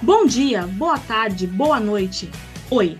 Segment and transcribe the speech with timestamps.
[0.00, 2.30] Bom dia, boa tarde, boa noite.
[2.70, 2.96] Oi,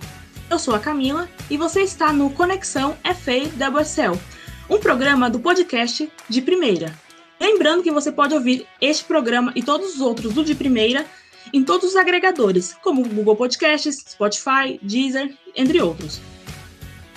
[0.50, 4.20] eu sou a Camila e você está no Conexão FA WSL,
[4.68, 6.92] um programa do podcast de primeira.
[7.40, 11.06] Lembrando que você pode ouvir este programa e todos os outros do de primeira
[11.52, 16.21] em todos os agregadores, como Google Podcasts, Spotify, Deezer, entre outros.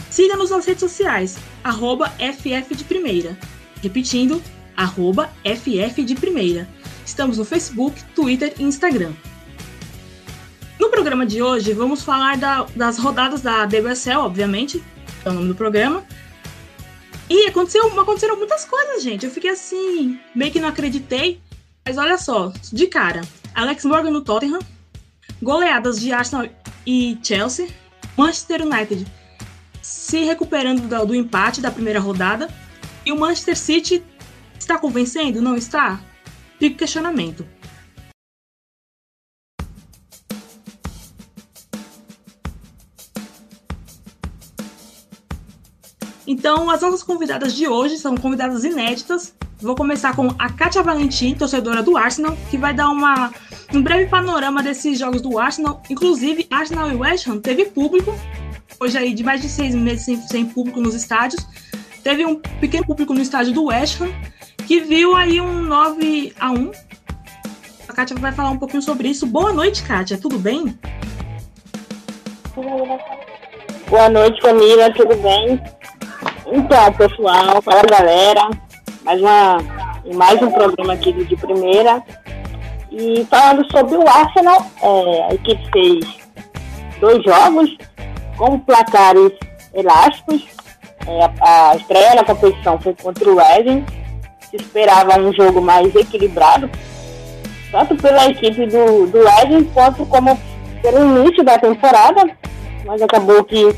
[0.09, 3.37] Siga-nos nas redes sociais, arroba FF de Primeira.
[3.81, 4.41] Repetindo,
[4.75, 6.67] arroba FF de Primeira.
[7.05, 9.13] Estamos no Facebook, Twitter e Instagram.
[10.79, 14.83] No programa de hoje, vamos falar da- das rodadas da WSL, obviamente,
[15.23, 16.03] é o nome do programa.
[17.29, 19.25] E aconteceu, aconteceram muitas coisas, gente.
[19.25, 21.39] Eu fiquei assim, meio que não acreditei.
[21.85, 23.21] Mas olha só, de cara,
[23.53, 24.59] Alex Morgan no Tottenham,
[25.41, 26.47] goleadas de Arsenal
[26.85, 27.67] e Chelsea,
[28.17, 29.05] Manchester United
[29.81, 32.49] se recuperando do, do empate da primeira rodada,
[33.05, 34.03] e o Manchester City
[34.57, 35.41] está convencendo?
[35.41, 35.99] Não está?
[36.59, 37.45] Fica questionamento.
[46.27, 49.33] Então, as nossas convidadas de hoje são convidadas inéditas.
[49.61, 53.31] Vou começar com a Kátia Valentim, torcedora do Arsenal, que vai dar uma,
[53.71, 55.83] um breve panorama desses jogos do Arsenal.
[55.87, 58.11] Inclusive, Arsenal e West Ham teve público,
[58.79, 61.45] hoje aí de mais de seis meses sem, sem público nos estádios.
[62.03, 64.11] Teve um pequeno público no estádio do West Ham,
[64.65, 66.71] que viu aí um 9 a 1
[67.87, 69.27] A Kátia vai falar um pouquinho sobre isso.
[69.27, 70.75] Boa noite, Kátia, tudo bem?
[73.87, 75.61] Boa noite, Camila, tudo bem?
[76.47, 78.49] Então, pessoal, fala galera,
[79.03, 79.57] mais, uma,
[80.13, 82.03] mais um programa aqui de primeira.
[82.91, 86.05] E falando sobre o Arsenal, é, a equipe fez
[86.99, 87.77] dois jogos
[88.37, 89.31] com placares
[89.73, 90.45] elásticos.
[91.07, 93.85] É, a, a estreia na competição foi contra o Reading.
[94.49, 96.69] Se esperava um jogo mais equilibrado,
[97.71, 100.37] tanto pela equipe do, do Reading quanto como
[100.81, 102.29] pelo início da temporada,
[102.85, 103.73] mas acabou que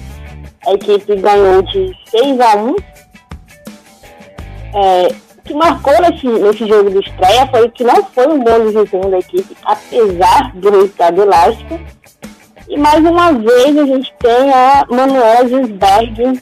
[0.65, 2.75] a equipe ganhou de 6 a 1.
[4.73, 5.07] É,
[5.37, 9.09] o que marcou nesse, nesse jogo de estreia foi que não foi um bom desempenho
[9.09, 11.79] da equipe, apesar do resultado elástico.
[12.67, 16.41] E mais uma vez a gente tem a Manuela Gisberg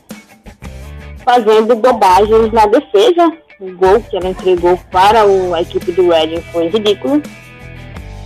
[1.25, 3.31] fazendo bobagens na defesa.
[3.59, 7.21] O gol que ela entregou para o, a equipe do Reading foi ridículo.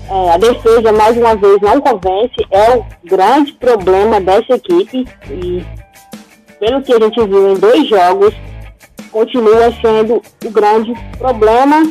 [0.10, 2.36] É, a defesa, mais uma vez, não convence.
[2.52, 5.06] É o grande problema dessa equipe.
[5.30, 5.66] E,
[6.60, 8.34] pelo que a gente viu em dois jogos,
[9.16, 11.90] continua sendo o grande problema.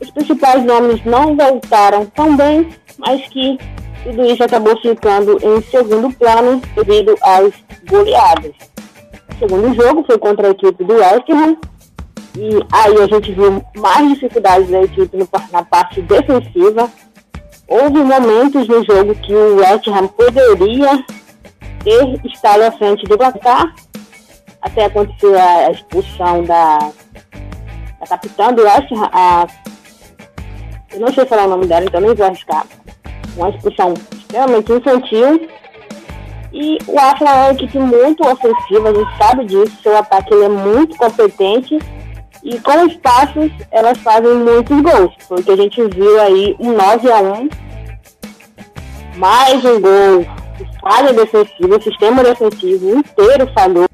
[0.00, 3.58] Os principais nomes não voltaram tão bem, mas que
[4.04, 7.52] tudo isso acabou ficando em segundo plano devido às
[7.86, 8.52] goleadas.
[9.34, 11.58] O segundo jogo foi contra a equipe do West Ham.
[12.38, 16.90] E aí a gente viu mais dificuldades da equipe no, na parte defensiva.
[17.68, 21.04] Houve momentos no jogo que o West Ham poderia
[21.84, 23.74] ter estado à frente do placar,
[24.68, 26.78] até acontecer a expulsão da,
[28.00, 29.46] da capitã do West a,
[30.92, 32.66] eu não sei falar o nome dela, então nem vou arriscar.
[33.36, 35.48] Uma expulsão extremamente infantil.
[36.52, 40.44] E o Arsenal é uma equipe muito ofensiva, a gente sabe disso, seu ataque ele
[40.44, 41.78] é muito competente
[42.42, 45.12] e com espaços, elas fazem muitos gols.
[45.28, 47.48] Porque a gente viu aí um 9 a 1
[49.16, 50.26] mais um gol.
[50.80, 53.86] Falha defensiva, o sistema defensivo inteiro falhou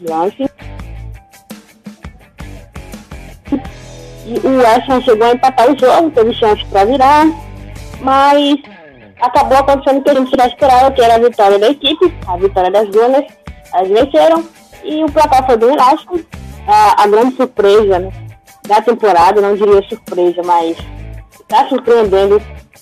[0.00, 0.50] lance.
[4.26, 7.26] E o West Ham chegou a empatar o jogo, teve chance para virar,
[8.00, 8.56] mas
[9.20, 12.36] acabou acontecendo o que a gente já esperava, que era a vitória da equipe, a
[12.36, 13.26] vitória das Gunners.
[13.72, 14.44] Elas venceram
[14.84, 16.20] e o placar foi bem elástico
[16.66, 18.12] a, a grande surpresa né,
[18.66, 20.76] da temporada, não diria surpresa, mas
[21.40, 22.40] está surpreendendo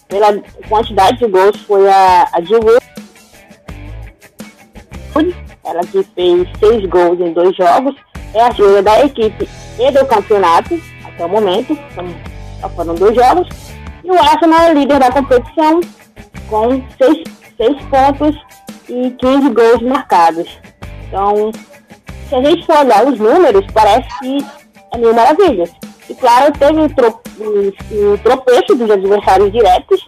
[0.08, 2.85] pela quantidade de gols foi a, a Wood,
[5.66, 7.94] ela que fez seis gols em dois jogos,
[8.32, 9.48] é a artilheira da equipe
[9.78, 11.76] e do campeonato até o momento,
[12.60, 13.48] só foram dois jogos,
[14.04, 15.80] e o Arsenal é líder da competição
[16.48, 17.24] com seis,
[17.56, 18.36] seis pontos
[18.88, 20.48] e 15 gols marcados.
[21.08, 21.50] Então,
[22.28, 24.38] se a gente for olhar os números, parece que
[24.92, 25.70] é mil maravilhas.
[26.08, 30.06] E claro, teve o, o tropeço dos adversários diretos,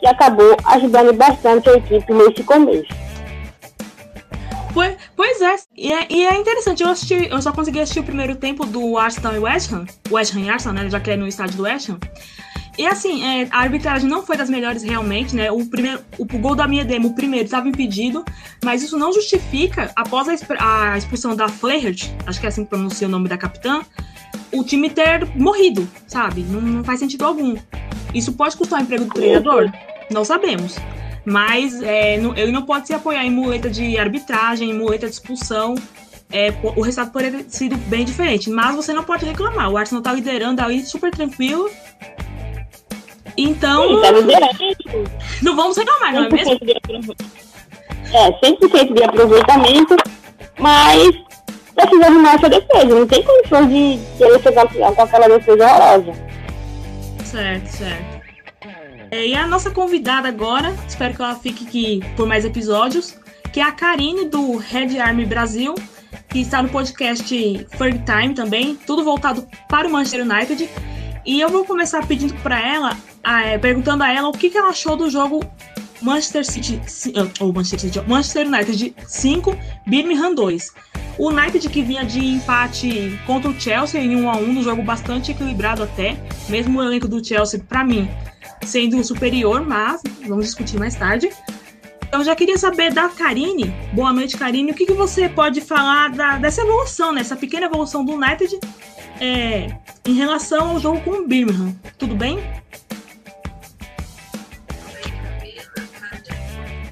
[0.00, 3.05] que acabou ajudando bastante a equipe nesse começo.
[4.76, 5.56] Pois, pois é.
[5.74, 8.98] E, é, e é interessante, eu assisti, eu só consegui assistir o primeiro tempo do
[8.98, 10.90] Arsenal e West Ham, West Ham e Arsenal, né?
[10.90, 11.98] Já que é no estádio do West Ham.
[12.76, 15.50] E assim, é, a arbitragem não foi das melhores realmente, né?
[15.50, 18.22] O primeiro, o, o gol da minha demo, o primeiro, estava impedido,
[18.62, 22.68] mas isso não justifica, após a, a expulsão da Flaherty, acho que é assim que
[22.68, 23.80] pronuncia o nome da capitã,
[24.52, 26.42] o time ter morrido, sabe?
[26.42, 27.56] Não, não faz sentido algum.
[28.12, 29.72] Isso pode custar o emprego do treinador?
[30.10, 30.76] Não sabemos.
[31.26, 35.14] Mas é, não, ele não pode se apoiar em muleta de arbitragem, em muleta de
[35.14, 35.74] expulsão.
[36.30, 38.48] É, o resultado poderia ter sido bem diferente.
[38.48, 39.68] Mas você não pode reclamar.
[39.68, 41.68] O Arsenal tá liderando ali super tranquilo.
[43.36, 43.88] Então.
[43.88, 45.10] Sim, tá liderando.
[45.42, 46.58] Não vamos reclamar, não é mesmo?
[46.58, 46.72] De
[48.14, 49.96] é, 100% de aproveitamento,
[50.58, 51.10] mas
[51.74, 52.86] precisa arrumar essa defesa.
[52.86, 56.12] Não tem condições de querer ser campeão com aquela defesa horrorosa.
[57.24, 58.15] Certo, certo.
[59.16, 63.18] É, e a nossa convidada agora, espero que ela fique aqui por mais episódios,
[63.50, 65.74] que é a Karine do Red Army Brasil,
[66.28, 67.24] que está no podcast
[67.78, 70.68] Third Time também, tudo voltado para o Manchester United.
[71.24, 74.68] E eu vou começar pedindo para ela, é, perguntando a ela o que, que ela
[74.68, 75.42] achou do jogo
[76.02, 76.78] Manchester City,
[77.40, 80.74] ou Manchester City, Manchester United 5, Birmingham 2.
[81.18, 84.82] O United que vinha de empate contra o Chelsea em 1 a 1 no jogo
[84.82, 86.16] bastante equilibrado até,
[86.48, 88.08] mesmo o elenco do Chelsea para mim
[88.64, 91.30] sendo superior, mas vamos discutir mais tarde.
[92.06, 96.10] Então já queria saber da Karine, boa noite Karine, o que, que você pode falar
[96.10, 97.20] da, dessa evolução, né?
[97.20, 98.58] essa pequena evolução do United
[99.20, 101.74] é, em relação ao jogo com o Birmingham.
[101.98, 102.38] Tudo bem?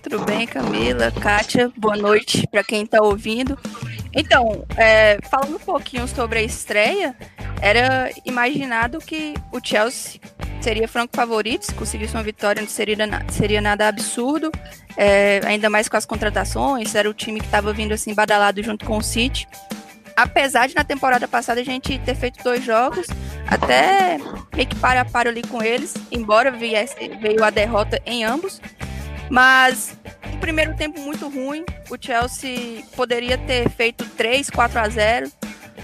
[0.03, 3.59] Tudo bem, Camila, Kátia, boa noite para quem está ouvindo.
[4.15, 7.17] Então, é, falando um pouquinho sobre a estreia,
[7.61, 10.21] era imaginado que o Chelsea
[10.61, 12.97] seria franco favorito, se conseguisse uma vitória não seria,
[13.31, 14.51] seria nada absurdo,
[14.97, 18.87] é, ainda mais com as contratações, era o time que estava vindo assim badalado junto
[18.87, 19.47] com o City.
[20.17, 23.07] Apesar de na temporada passada a gente ter feito dois jogos,
[23.47, 24.19] até
[24.55, 28.61] meio que para a para ali com eles, embora viesse, veio a derrota em ambos,
[29.31, 29.97] mas
[30.33, 31.65] um primeiro tempo muito ruim.
[31.91, 35.33] O Chelsea poderia ter feito 3, 4 a 0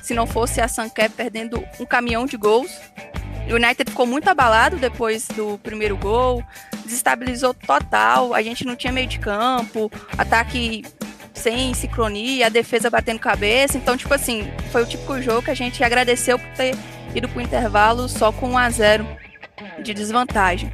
[0.03, 2.71] se não fosse a Sanké perdendo um caminhão de gols.
[3.51, 6.45] O United ficou muito abalado depois do primeiro gol,
[6.85, 8.33] desestabilizou total.
[8.33, 10.85] A gente não tinha meio de campo, ataque
[11.35, 13.77] sem sincronia, a defesa batendo cabeça.
[13.77, 16.77] Então, tipo assim, foi o típico jogo que a gente agradeceu por ter
[17.15, 19.07] ido para o intervalo só com 1 a 0
[19.83, 20.73] de desvantagem.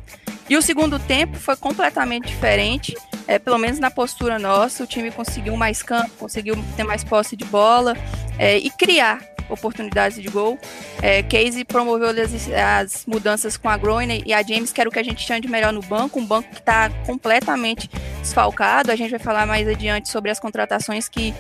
[0.49, 2.97] E o segundo tempo foi completamente diferente,
[3.27, 4.85] é, pelo menos na postura nossa.
[4.85, 7.97] O time conseguiu mais campo, conseguiu ter mais posse de bola
[8.39, 10.59] é, e criar oportunidades de gol.
[11.03, 14.93] É, Casey promoveu as, as, mudanças com a Groene e a James, que era o
[14.93, 17.91] que a gente tinha de melhor no banco, um banco que está completamente
[18.21, 18.91] desfalcado.
[18.91, 21.35] A gente vai falar mais adiante sobre as contratações que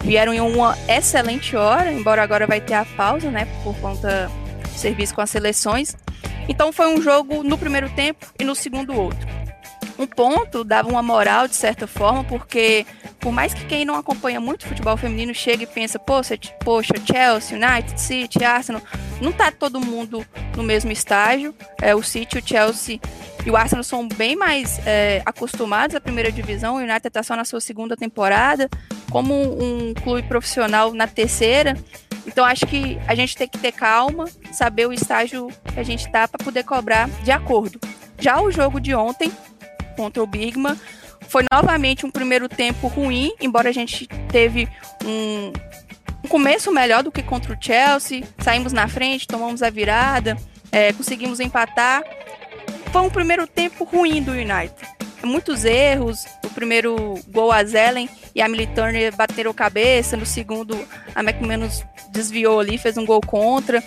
[0.00, 4.30] vieram em uma excelente hora, embora agora vai ter a pausa, né, por conta
[4.78, 5.96] serviço com as seleções.
[6.48, 9.26] Então foi um jogo no primeiro tempo e no segundo outro.
[9.98, 12.86] Um ponto dava uma moral de certa forma, porque
[13.18, 17.58] por mais que quem não acompanha muito futebol feminino chegue e pensa, poxa, poxa, Chelsea,
[17.58, 18.80] United, City, Arsenal,
[19.20, 20.24] não tá todo mundo
[20.56, 21.52] no mesmo estágio.
[21.82, 23.00] É, o City, o Chelsea
[23.44, 26.76] e o Arsenal são bem mais é, acostumados à primeira divisão.
[26.76, 28.68] O United está só na sua segunda temporada,
[29.10, 31.76] como um clube profissional na terceira.
[32.26, 36.06] Então acho que a gente tem que ter calma, saber o estágio que a gente
[36.06, 37.80] está para poder cobrar de acordo.
[38.18, 39.32] Já o jogo de ontem
[39.96, 40.76] contra o Bigman
[41.28, 44.68] foi novamente um primeiro tempo ruim, embora a gente teve
[45.04, 45.52] um,
[46.24, 48.24] um começo melhor do que contra o Chelsea.
[48.38, 50.36] Saímos na frente, tomamos a virada,
[50.70, 52.02] é, conseguimos empatar.
[52.92, 54.97] Foi um primeiro tempo ruim do United.
[55.22, 56.26] Muitos erros.
[56.44, 60.16] O primeiro gol a Zelen e a Millie Turner bateram cabeça.
[60.16, 60.78] No segundo,
[61.14, 63.82] a McManus desviou ali, fez um gol contra.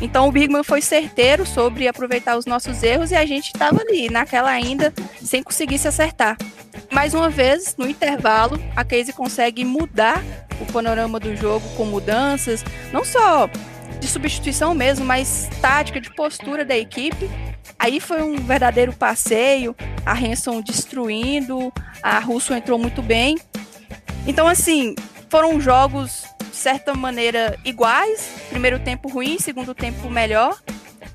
[0.00, 4.10] Então o Bigman foi certeiro sobre aproveitar os nossos erros e a gente estava ali,
[4.10, 6.36] naquela ainda, sem conseguir se acertar.
[6.90, 10.22] Mais uma vez, no intervalo, a Casey consegue mudar
[10.60, 13.48] o panorama do jogo com mudanças, não só
[14.00, 17.28] de substituição mesmo, mas tática, de postura da equipe.
[17.78, 23.38] Aí foi um verdadeiro passeio, a Hanson destruindo, a Russo entrou muito bem.
[24.26, 24.94] Então, assim,
[25.28, 28.30] foram jogos de certa maneira iguais.
[28.48, 30.58] Primeiro tempo ruim, segundo tempo melhor.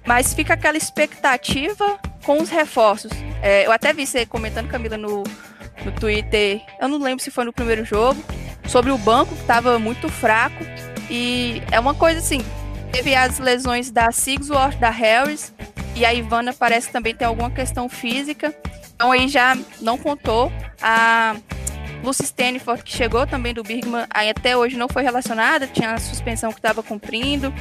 [0.06, 3.12] Mas fica aquela expectativa com os reforços.
[3.42, 5.24] É, eu até vi você comentando, Camila, no,
[5.84, 8.24] no Twitter, eu não lembro se foi no primeiro jogo,
[8.68, 10.64] sobre o banco que estava muito fraco.
[11.10, 12.44] E é uma coisa assim,
[12.92, 15.54] teve as lesões da Sigsworth, da Harris,
[15.96, 18.54] e a Ivana parece também ter alguma questão física.
[18.94, 20.52] Então aí já não contou.
[20.82, 21.36] A
[22.04, 25.98] Lucy Stanford, que chegou também do Birgman, aí até hoje não foi relacionada, tinha a
[26.00, 27.54] suspensão que estava cumprindo.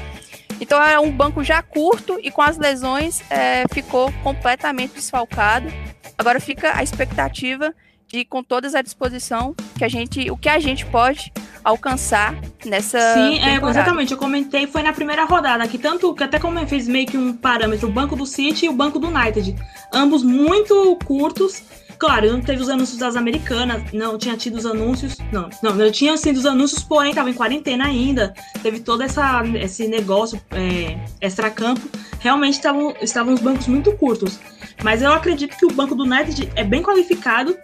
[0.60, 5.72] Então é um banco já curto e com as lesões é, ficou completamente desfalcado.
[6.18, 7.74] Agora fica a expectativa
[8.10, 12.98] de com todas à disposição que a gente, o que a gente pode alcançar nessa.
[13.14, 14.12] Sim, é, exatamente.
[14.12, 17.16] Eu comentei, foi na primeira rodada, que tanto que até como eu fiz meio que
[17.16, 19.54] um parâmetro, o banco do City e o banco do United.
[19.92, 21.62] Ambos muito curtos.
[21.98, 25.18] Claro, não teve os anúncios das americanas, não tinha tido os anúncios.
[25.30, 28.32] Não, não, não tinha sido os anúncios, porém estava em quarentena ainda.
[28.62, 31.82] Teve todo essa, esse negócio é, extra-campo.
[32.18, 34.40] Realmente estavam, estavam os bancos muito curtos.
[34.82, 37.54] Mas eu acredito que o banco do United é bem qualificado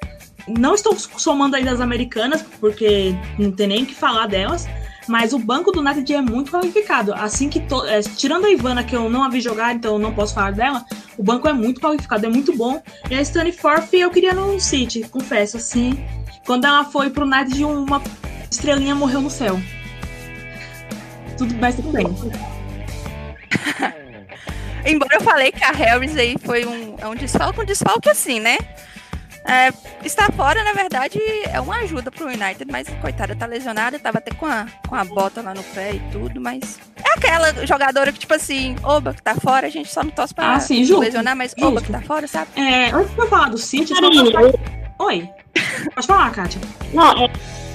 [0.48, 4.66] não estou somando ainda as americanas, porque não tem nem o que falar delas.
[5.08, 7.14] Mas o banco do United é muito qualificado.
[7.14, 7.60] Assim que.
[7.60, 7.86] To...
[7.86, 10.84] É, tirando a Ivana, que eu não a vi jogar, então não posso falar dela,
[11.16, 12.82] o banco é muito qualificado, é muito bom.
[13.08, 13.56] E a Stanley
[13.92, 16.04] eu queria no City, confesso, assim.
[16.44, 18.02] Quando ela foi pro United, uma
[18.50, 19.60] estrelinha morreu no céu.
[21.38, 22.06] Tudo bem, tudo bem.
[24.86, 28.38] Embora eu falei que a Harris aí foi um, é um desfalque, um desfalque assim,
[28.38, 28.56] né?
[29.48, 29.72] É,
[30.04, 34.32] está fora, na verdade, é uma ajuda pro United, mas coitada, tá lesionada, tava até
[34.34, 38.18] com a, com a bota lá no pé e tudo, mas é aquela jogadora que,
[38.18, 41.00] tipo assim, oba, que tá fora, a gente só não torce pra ah, sim, justo,
[41.00, 41.64] lesionar, mas justo.
[41.64, 42.50] oba, que tá fora, sabe?
[42.56, 45.28] É, antes de eu falar do City, só Oi,
[45.94, 46.60] pode falar, Kátia.
[46.92, 47.30] Não, é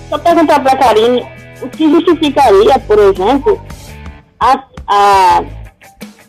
[0.09, 1.25] só perguntar pra Karine,
[1.61, 3.65] o que justificaria, por exemplo,
[4.41, 5.43] a, a,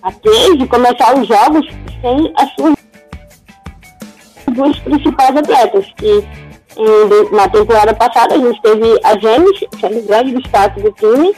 [0.02, 1.66] a Cage começar os jogos
[2.00, 2.74] sem as suas
[4.52, 6.24] dos principais atletas, que
[6.76, 11.34] em, na temporada passada a gente teve a James, sendo grande destaque do time,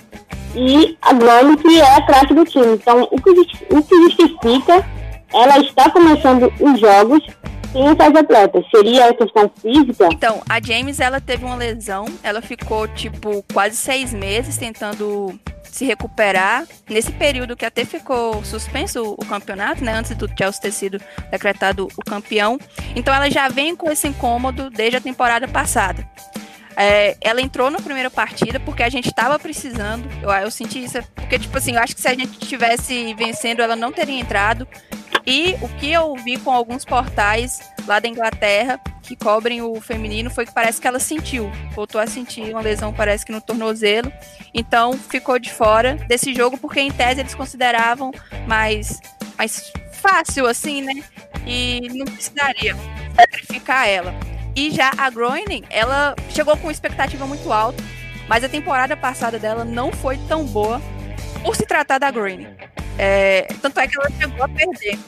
[0.56, 2.74] e a Grande, que é a craque do time.
[2.74, 4.84] Então, o que, o que justifica
[5.32, 7.20] ela está começando os jogos
[7.72, 8.64] sem essas atletas?
[8.70, 10.08] Seria a questão física?
[10.12, 15.38] Então, a James, ela teve uma lesão, ela ficou, tipo, quase seis meses tentando
[15.74, 16.64] se recuperar.
[16.88, 21.00] Nesse período que até ficou suspenso o campeonato, né, antes do Chelsea ter sido
[21.32, 22.60] decretado o campeão.
[22.94, 26.08] Então ela já vem com esse incômodo desde a temporada passada.
[26.76, 30.08] É, ela entrou na primeira partida porque a gente estava precisando.
[30.22, 30.98] Eu, eu senti isso.
[31.14, 34.68] Porque, tipo assim, eu acho que se a gente tivesse vencendo, ela não teria entrado.
[35.26, 40.30] E o que eu vi com alguns portais lá da Inglaterra que cobrem o feminino
[40.30, 44.12] foi que parece que ela sentiu, voltou a sentir uma lesão, parece que no tornozelo.
[44.52, 48.12] Então ficou de fora desse jogo porque em tese eles consideravam
[48.46, 49.00] mais
[49.36, 51.02] mais fácil assim, né?
[51.46, 52.76] E não precisaria
[53.14, 54.14] sacrificar ela.
[54.56, 57.82] E já a Groening, ela chegou com expectativa muito alta,
[58.28, 60.80] mas a temporada passada dela não foi tão boa
[61.44, 62.48] por se tratar da Groening.
[62.98, 64.98] É, tanto é que ela chegou a perder.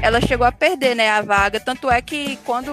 [0.00, 1.60] Ela chegou a perder, né, a vaga.
[1.60, 2.72] Tanto é que quando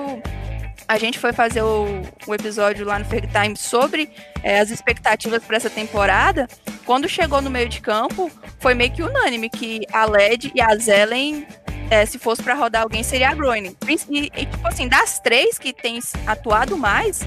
[0.88, 4.10] a gente foi fazer o, o episódio lá no Fake Time sobre
[4.42, 6.48] é, as expectativas para essa temporada,
[6.86, 10.74] quando chegou no meio de campo, foi meio que unânime que a LED e a
[10.78, 11.46] Zelen,
[11.92, 13.76] é, se fosse para rodar alguém, seria a Groening.
[14.10, 17.20] E, e, tipo assim, das três que tem atuado mais,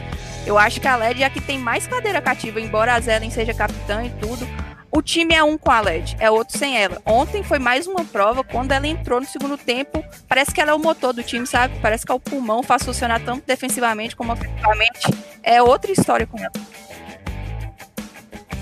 [0.46, 3.30] eu acho que a LED é a que tem mais cadeira cativa, embora a Zelen
[3.30, 4.48] seja capitã e tudo
[4.92, 7.00] o time é um com a LED, é outro sem ela.
[7.06, 10.74] Ontem foi mais uma prova, quando ela entrou no segundo tempo, parece que ela é
[10.74, 11.74] o motor do time, sabe?
[11.80, 15.00] Parece que é o pulmão, faz funcionar tanto defensivamente como ofensivamente.
[15.42, 16.52] É outra história com ela.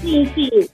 [0.01, 0.69] Sim, sim.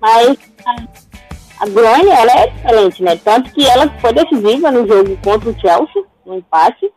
[0.00, 3.16] Mas a, a ela é excelente, né?
[3.16, 6.90] Tanto que ela foi decisiva no jogo contra o Chelsea, no empate.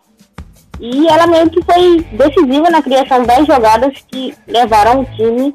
[0.80, 5.54] E ela meio que foi decisiva na criação das jogadas que levaram o time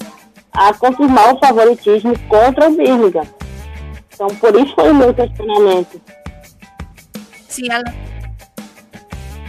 [0.52, 3.26] a confirmar o favoritismo contra o Birmingham.
[4.12, 6.00] Então, por isso foi o meu questionamento.
[7.49, 7.85] Sim, ela,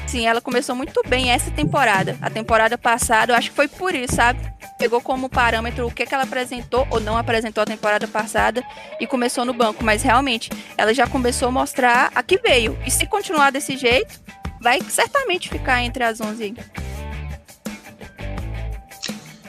[0.07, 2.17] sim, ela começou muito bem essa temporada.
[2.21, 4.39] A temporada passada, eu acho que foi por isso, sabe?
[4.77, 8.63] Pegou como parâmetro o que, que ela apresentou ou não apresentou a temporada passada
[8.99, 9.83] e começou no banco.
[9.83, 12.77] Mas realmente, ela já começou a mostrar a que veio.
[12.85, 14.19] E se continuar desse jeito,
[14.61, 16.55] vai certamente ficar entre as 11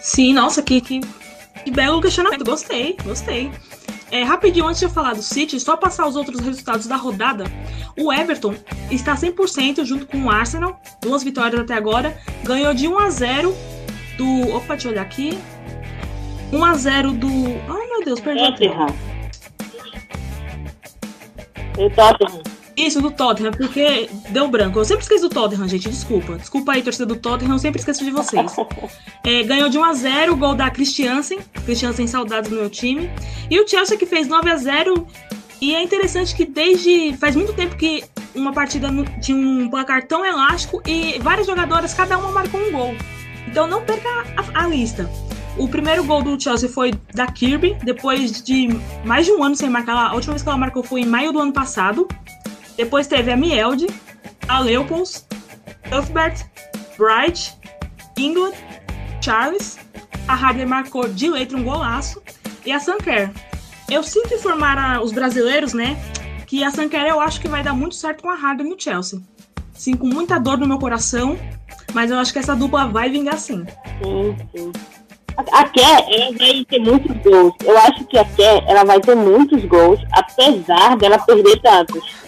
[0.01, 1.01] Sim, nossa, que, que
[1.65, 2.45] que belo questionamento.
[2.45, 3.51] Gostei, gostei.
[4.11, 7.45] É, rapidinho, antes de eu falar do City, só passar os outros resultados da rodada.
[7.99, 8.55] O Everton
[8.91, 12.15] está 100% junto com o Arsenal, duas vitórias até agora.
[12.45, 13.57] Ganhou de 1 a 0
[14.19, 14.55] do.
[14.55, 15.39] Opa, deixa eu olhar aqui.
[16.53, 17.27] 1 a 0 do.
[17.27, 18.45] Ai meu Deus, perdi.
[18.45, 18.87] Tottenham.
[21.95, 22.52] Tottenham.
[22.77, 24.79] Isso, do Tottenham, porque deu branco.
[24.79, 25.89] Eu sempre esqueço do Tottenham, gente.
[25.89, 26.37] Desculpa.
[26.37, 28.53] Desculpa aí, torcida do Tottenham, eu sempre esqueço de vocês.
[29.25, 31.39] É, ganhou de 1x0 o gol da Christiansen.
[31.65, 33.09] Christiansen saudades do meu time.
[33.49, 35.07] E o Chelsea que fez 9x0.
[35.61, 37.17] E é interessante que desde.
[37.19, 38.03] faz muito tempo que
[38.35, 38.89] uma partida
[39.21, 42.97] tinha um placar tão elástico e várias jogadoras, cada uma marcou um gol.
[43.47, 45.09] Então não perca a, a lista.
[45.57, 48.69] O primeiro gol do Chelsea foi da Kirby, depois de
[49.05, 49.95] mais de um ano sem marcar.
[49.95, 52.09] A última vez que ela marcou foi em maio do ano passado.
[52.83, 53.87] Depois teve a Mielde,
[54.49, 55.25] a Leopolds,
[55.89, 56.45] Cuthbert,
[56.99, 57.57] Bright,
[58.19, 58.55] England,
[59.21, 59.79] Charles.
[60.27, 62.21] A Harder marcou de letra um golaço.
[62.67, 63.31] E a Sanker.
[63.89, 65.97] Eu sinto informar a, os brasileiros, né?
[66.45, 69.21] Que a Sanker eu acho que vai dar muito certo com a Harder no Chelsea.
[69.73, 71.39] Sim, com muita dor no meu coração.
[71.95, 73.65] Mas eu acho que essa dupla vai vingar sim.
[74.03, 74.73] Sim, sim.
[75.53, 77.55] A Ké, ela vai ter muitos gols.
[77.65, 82.23] Eu acho que a Ké, ela vai ter muitos gols, apesar dela perder tantos.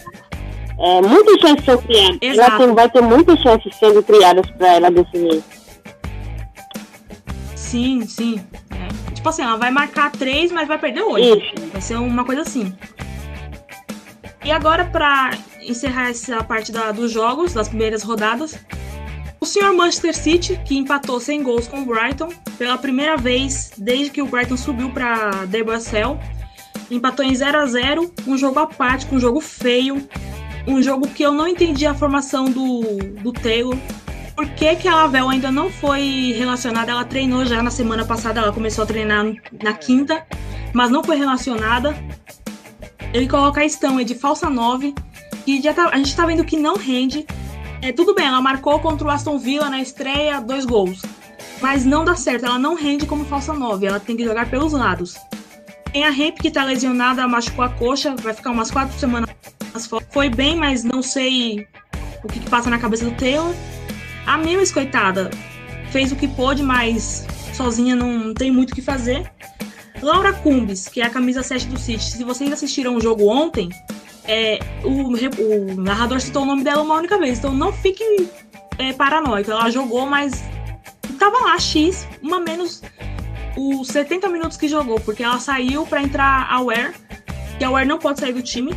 [0.79, 2.19] É, muitas chances são criadas.
[2.23, 5.43] Ela tem, vai ter muitas chances sendo criadas para ela definir.
[7.55, 8.41] Sim, sim.
[8.71, 9.13] É.
[9.15, 11.61] Tipo assim, ela vai marcar três, mas vai perder oito.
[11.73, 12.75] Vai ser uma coisa assim.
[14.45, 15.31] E agora, para
[15.63, 18.59] encerrar essa parte da, dos jogos, das primeiras rodadas,
[19.41, 22.29] o senhor Manchester City, que empatou sem gols com o Brighton
[22.59, 26.19] pela primeira vez desde que o Brighton subiu para WSL,
[26.91, 30.07] empatou em 0 a 0 um jogo apático, um jogo feio,
[30.67, 32.83] um jogo que eu não entendi a formação do,
[33.23, 33.77] do Taylor.
[34.35, 36.91] Por que, que a Lavelle ainda não foi relacionada?
[36.91, 39.25] Ela treinou já na semana passada, ela começou a treinar
[39.63, 40.27] na quinta,
[40.73, 41.95] mas não foi relacionada.
[43.13, 44.93] Ele coloca a Stanley de falsa 9,
[45.47, 47.27] e já tá, a gente tá vendo que não rende.
[47.83, 51.03] É, tudo bem, ela marcou contra o Aston Villa na estreia dois gols.
[51.61, 54.73] Mas não dá certo, ela não rende como falsa 9, ela tem que jogar pelos
[54.73, 55.17] lados.
[55.93, 59.31] Tem a Ramp que tá lesionada, machucou a coxa, vai ficar umas quatro semanas
[59.89, 60.07] fora.
[60.11, 61.67] Foi bem, mas não sei
[62.23, 63.55] o que, que passa na cabeça do Taylor.
[64.27, 65.31] A Mills, coitada,
[65.91, 69.31] fez o que pôde, mas sozinha não tem muito o que fazer.
[70.03, 72.03] Laura Cumbis, que é a camisa 7 do City.
[72.03, 73.69] Se vocês assistiram o jogo ontem,
[74.25, 78.29] é, o, o, narrador citou o nome dela uma única vez, então não fiquem
[78.79, 78.95] é.
[79.49, 80.45] Ela jogou, mas
[81.19, 82.83] tava lá, X, uma menos
[83.57, 86.93] os 70 minutos que jogou, porque ela saiu para entrar a Ware,
[87.59, 88.75] que a Ware não pode sair do time.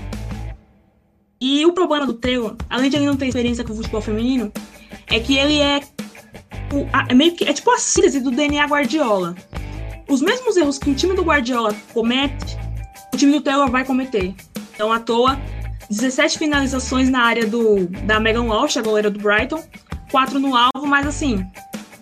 [1.40, 4.52] E o problema do Taylor, além de ele não ter experiência com o futebol feminino,
[5.08, 5.82] é que ele é,
[6.74, 9.36] o, a, é meio que é tipo a síntese do DNA Guardiola.
[10.10, 12.58] Os mesmos erros que o time do Guardiola comete,
[13.14, 14.34] o time do Taylor vai cometer.
[14.74, 15.40] Então, à toa,
[15.90, 19.64] 17 finalizações na área do, da Megan Walsh, a goleira do Brighton,
[20.12, 21.46] 4 no alvo, mas assim,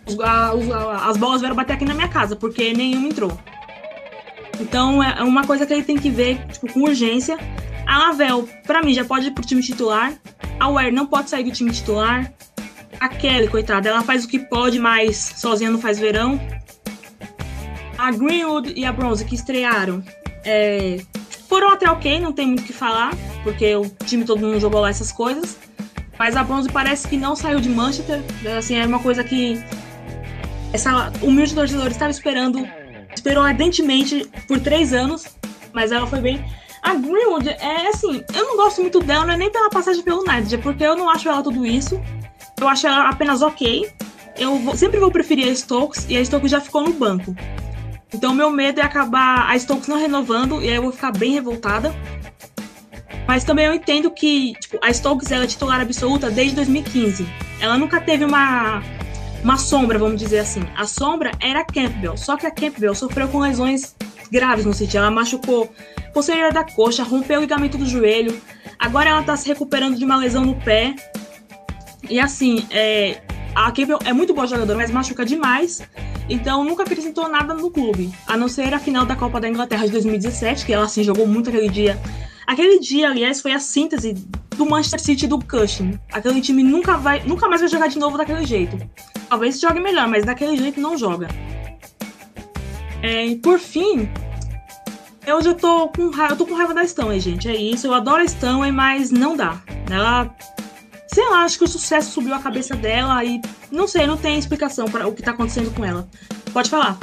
[0.06, 3.38] os, a, os, a, as bolas vieram bater aqui na minha casa, porque nenhuma entrou.
[4.60, 7.38] Então, é uma coisa que ele tem que ver tipo, com urgência.
[7.86, 10.14] A Lavelle, para mim, já pode ir pro time titular.
[10.60, 12.32] A Ware não pode sair do time titular.
[13.00, 16.40] A Kelly, coitada, ela faz o que pode, mas sozinha não faz verão.
[17.98, 20.04] A Greenwood e a Bronze, que estrearam,
[20.44, 21.02] é,
[21.48, 23.12] foram até ok, não tem muito o que falar,
[23.44, 25.58] porque o time todo mundo jogou lá essas coisas.
[26.18, 28.22] Mas a Bronze parece que não saiu de Manchester.
[28.58, 29.62] Assim, é uma coisa que
[30.72, 32.68] essa humilde torcedor estava esperando,
[33.14, 35.26] esperou ardentemente por três anos,
[35.74, 36.44] mas ela foi bem.
[36.86, 40.20] A Greenwood é assim, eu não gosto muito dela, não é nem pela passagem pelo
[40.22, 42.00] United, é porque eu não acho ela tudo isso.
[42.62, 43.92] Eu acho ela apenas ok.
[44.38, 47.36] Eu vou, sempre vou preferir a Stokes e a Stokes já ficou no banco.
[48.14, 51.32] Então, meu medo é acabar a Stokes não renovando e aí eu vou ficar bem
[51.32, 51.92] revoltada.
[53.28, 57.26] Mas também eu entendo que tipo, a Stokes ela é titular absoluta desde 2015.
[57.60, 58.84] Ela nunca teve uma,
[59.44, 60.62] uma sombra, vamos dizer assim.
[60.78, 63.96] A sombra era a Campbell, só que a Campbell sofreu com lesões
[64.30, 64.98] graves no sítio.
[64.98, 65.72] Ela machucou
[66.14, 68.40] posterior da coxa, rompeu o ligamento do joelho.
[68.80, 70.96] Agora ela tá se recuperando de uma lesão no pé.
[72.10, 73.22] E assim, é,
[73.56, 75.82] a Campbell é muito boa jogadora, mas machuca demais.
[76.30, 79.86] Então nunca acrescentou nada no clube, a não ser a final da Copa da Inglaterra
[79.86, 82.00] de 2017, que ela assim jogou muito aquele dia.
[82.48, 84.14] Aquele dia, aliás, foi a síntese
[84.56, 86.00] do Manchester City do Cushing.
[86.12, 88.78] Aquele time nunca vai, nunca mais vai jogar de novo daquele jeito.
[89.30, 91.28] Talvez jogue melhor, mas daquele jeito não joga.
[93.06, 94.10] É, e por fim,
[95.28, 97.48] eu já tô com raiva, eu tô com raiva da Stanley, gente.
[97.48, 99.62] É isso, eu adoro a Stanley, mas não dá.
[99.92, 100.34] Ela
[101.14, 103.40] sei lá, acho que o sucesso subiu a cabeça dela e
[103.72, 106.08] não sei, não tem explicação para o que tá acontecendo com ela.
[106.52, 106.98] Pode falar.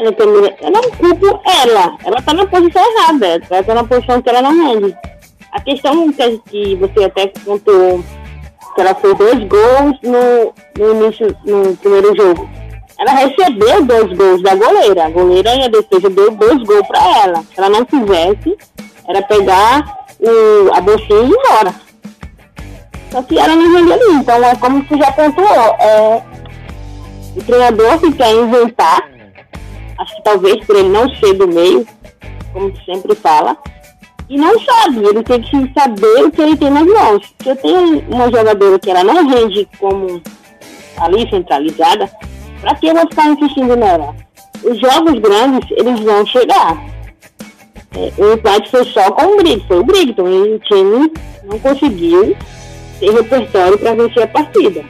[0.00, 1.96] Eu, não culpo ela.
[2.04, 3.40] Ela tá na posição errada.
[3.48, 4.96] Ela tá na posição que ela não rende.
[5.52, 8.04] A questão que, que você até contou
[8.74, 12.63] que ela fez dois gols no, no início, no primeiro jogo.
[13.04, 15.04] Ela recebeu dois gols da goleira.
[15.04, 17.42] A goleira e a defesa deu dois gols para ela.
[17.42, 18.56] Se ela não fizesse,
[19.06, 21.74] era pegar o, a bolsinha e ir embora.
[23.10, 24.14] Só que ela não rende ali.
[24.14, 25.76] Então é como você já pontuou.
[25.78, 26.22] É,
[27.36, 29.06] o treinador que quer inventar,
[29.98, 31.86] acho que talvez por ele não ser do meio,
[32.54, 33.54] como sempre fala,
[34.30, 37.34] e não sabe, ele tem que saber o que ele tem nas mãos.
[37.42, 40.22] Se eu tenho uma jogadora que ela não rende como
[40.96, 42.10] ali centralizada,
[42.64, 44.14] pra que eu vou ficar insistindo nela?
[44.64, 46.82] os jogos grandes, eles vão chegar.
[47.94, 51.12] É, o empate foi só com o Brigton, foi o Brigton, e o time
[51.44, 52.36] não conseguiu
[52.98, 54.84] ter repertório para vencer a partida.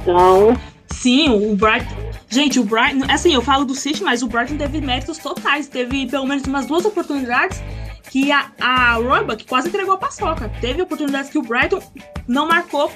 [0.00, 0.56] Então.
[0.90, 2.02] Sim, o Brighton.
[2.28, 3.04] Gente, o Brighton.
[3.12, 5.68] Assim, eu falo do City, mas o Brighton teve méritos totais.
[5.68, 7.62] Teve pelo menos umas duas oportunidades
[8.10, 10.50] que a, a Roebuck quase entregou a paçoca.
[10.60, 11.80] Teve oportunidades que o Brighton
[12.26, 12.90] não marcou,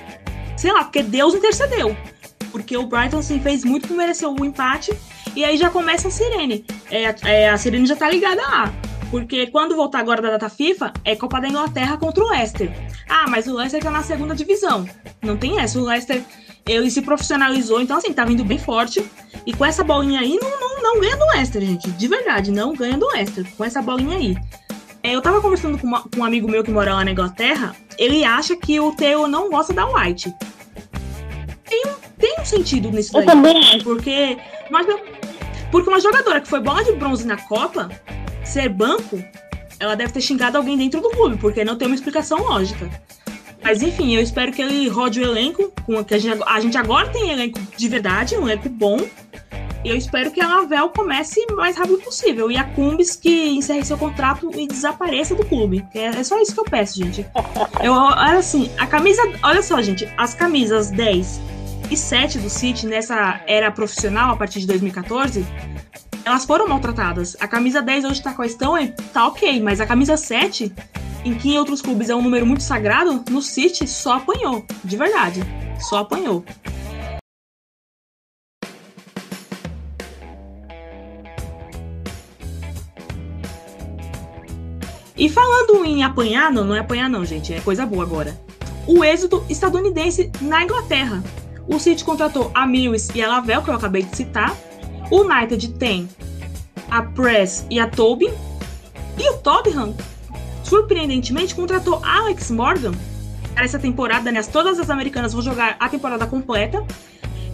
[0.57, 1.95] sei lá, porque Deus intercedeu.
[2.51, 4.97] Porque o Brighton assim, fez muito por merecer o empate.
[5.35, 6.65] E aí já começa a sirene.
[6.91, 8.73] É, é, a sirene já tá ligada lá.
[9.11, 12.73] Porque quando voltar agora da data FIFA, é Copa da Inglaterra contra o Leicester.
[13.09, 14.89] Ah, mas o Leicester tá na segunda divisão.
[15.23, 15.79] Não tem essa.
[15.79, 16.25] O Leicester
[16.67, 19.05] ele se profissionalizou, então assim, tá vindo bem forte.
[19.47, 21.91] E com essa bolinha aí, não, não, não ganha do Leicester, gente.
[21.91, 23.47] De verdade, não ganha do Leicester.
[23.57, 24.37] Com essa bolinha aí.
[25.03, 27.77] É, eu tava conversando com, uma, com, um amigo meu que mora lá na Inglaterra.
[27.97, 30.35] Ele acha que o Theo não gosta da White.
[32.47, 33.23] Sentido nisso daí.
[33.23, 33.83] Eu também.
[33.83, 34.39] Porque
[34.71, 34.85] uma,
[35.71, 37.91] porque uma jogadora que foi bola de bronze na Copa,
[38.45, 39.23] ser banco,
[39.81, 42.89] ela deve ter xingado alguém dentro do clube, porque não tem uma explicação lógica.
[43.63, 46.79] Mas enfim, eu espero que ele rode o elenco, com que a gente, a gente
[46.79, 48.99] agora tem elenco de verdade, um elenco bom.
[49.85, 52.51] E eu espero que a Lavel comece o mais rápido possível.
[52.51, 55.85] E a Cumbis que encerre seu contrato e desapareça do clube.
[55.95, 57.27] É, é só isso que eu peço, gente.
[57.83, 59.23] Eu, olha assim, a camisa.
[59.43, 61.41] Olha só, gente, as camisas 10
[61.91, 65.47] e 7 do City nessa era profissional, a partir de 2014,
[66.25, 67.37] elas foram maltratadas.
[67.39, 68.75] A camisa 10 hoje tá com a Estão,
[69.13, 70.73] tá ok, mas a camisa 7
[71.25, 74.97] em que em outros clubes é um número muito sagrado, no City só apanhou, de
[74.97, 75.41] verdade,
[75.81, 76.45] só apanhou.
[85.17, 88.39] E falando em apanhar, não, não é apanhar não, gente, é coisa boa agora.
[88.87, 91.23] O êxodo estadunidense na Inglaterra.
[91.69, 94.57] O City contratou a Mills e a Lavelle, que eu acabei de citar.
[95.11, 96.09] O United tem
[96.91, 98.31] a Press e a Tobin.
[99.19, 99.95] E o Tottenham
[100.67, 102.93] surpreendentemente, contratou Alex Morgan
[103.55, 104.43] para essa temporada, né?
[104.43, 106.85] Todas as americanas vão jogar a temporada completa.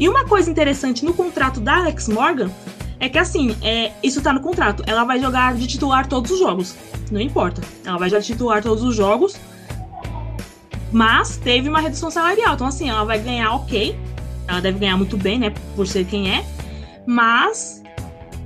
[0.00, 2.50] E uma coisa interessante no contrato da Alex Morgan
[2.98, 4.82] é que, assim, é, isso tá no contrato.
[4.86, 6.74] Ela vai jogar de titular todos os jogos.
[7.10, 7.60] Não importa.
[7.84, 9.36] Ela vai jogar titular todos os jogos.
[10.92, 12.54] Mas teve uma redução salarial.
[12.54, 13.98] Então, assim, ela vai ganhar ok.
[14.46, 15.54] Ela deve ganhar muito bem, né?
[15.74, 16.44] Por ser quem é.
[17.06, 17.82] Mas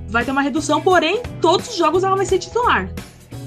[0.07, 2.89] vai ter uma redução, porém, todos os jogos ela vai ser titular.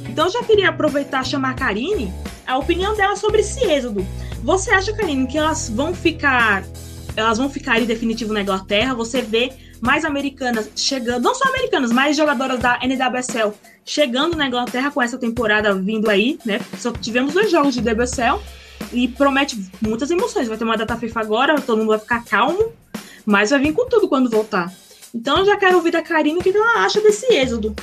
[0.09, 2.13] Então eu já queria aproveitar e chamar a Karine,
[2.47, 4.07] a opinião dela sobre esse êxodo.
[4.43, 6.65] Você acha, Karine, que elas vão ficar.
[7.17, 8.95] Elas vão ficar em definitivo na Inglaterra?
[8.95, 13.53] Você vê mais americanas chegando, não só americanas, mais jogadoras da NWSL
[13.85, 16.61] chegando na Inglaterra com essa temporada vindo aí, né?
[16.79, 18.41] Só tivemos dois jogos de WSL
[18.93, 20.49] e promete muitas emoções.
[20.49, 22.73] Vai ter uma data FIFA agora, todo mundo vai ficar calmo,
[23.25, 24.73] mas vai vir com tudo quando voltar.
[25.15, 27.75] Então eu já quero ouvir da Karine o que ela acha desse êxodo.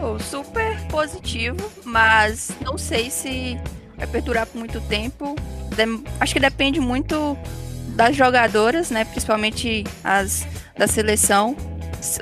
[0.00, 3.58] Oh, super positivo, mas não sei se
[3.96, 5.34] vai perdurar por muito tempo.
[6.20, 7.36] Acho que depende muito
[7.88, 9.04] das jogadoras, né?
[9.04, 11.56] Principalmente as da seleção.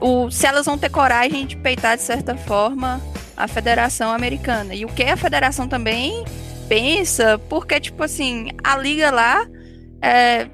[0.00, 3.00] O, se elas vão ter coragem de peitar de certa forma
[3.36, 4.74] a Federação Americana.
[4.74, 6.24] E o que a Federação também
[6.68, 9.46] pensa, porque, tipo assim, a liga lá
[10.02, 10.44] é,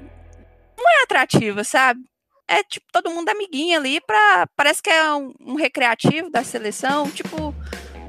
[0.77, 2.01] não é atrativa, sabe?
[2.47, 7.09] é tipo todo mundo amiguinho ali para parece que é um, um, recreativo da seleção,
[7.09, 7.55] tipo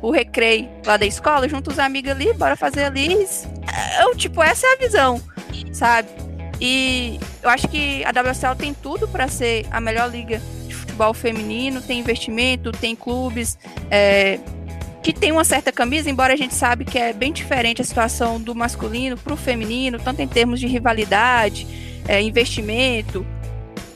[0.02, 3.26] o recreio lá da escola, junto os amigos ali, bora fazer ali.
[3.72, 5.22] É, tipo, essa é a visão,
[5.72, 6.10] sabe?
[6.60, 11.14] E eu acho que a WSL tem tudo para ser a melhor liga de futebol
[11.14, 13.58] feminino, tem investimento, tem clubes
[13.90, 14.38] é,
[15.04, 18.40] que tem uma certa camisa, embora a gente sabe que é bem diferente a situação
[18.40, 21.66] do masculino para o feminino, tanto em termos de rivalidade,
[22.08, 23.24] é, investimento,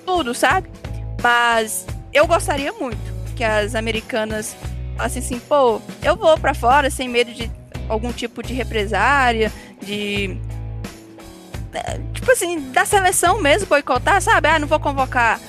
[0.04, 0.68] tudo, sabe?
[1.22, 2.98] Mas eu gostaria muito
[3.34, 4.54] que as americanas
[4.98, 7.50] falassem assim, pô, eu vou para fora sem medo de
[7.88, 10.36] algum tipo de represária, de
[11.72, 14.46] é, tipo assim, da seleção mesmo boicotar, sabe?
[14.46, 15.40] Ah, não vou convocar.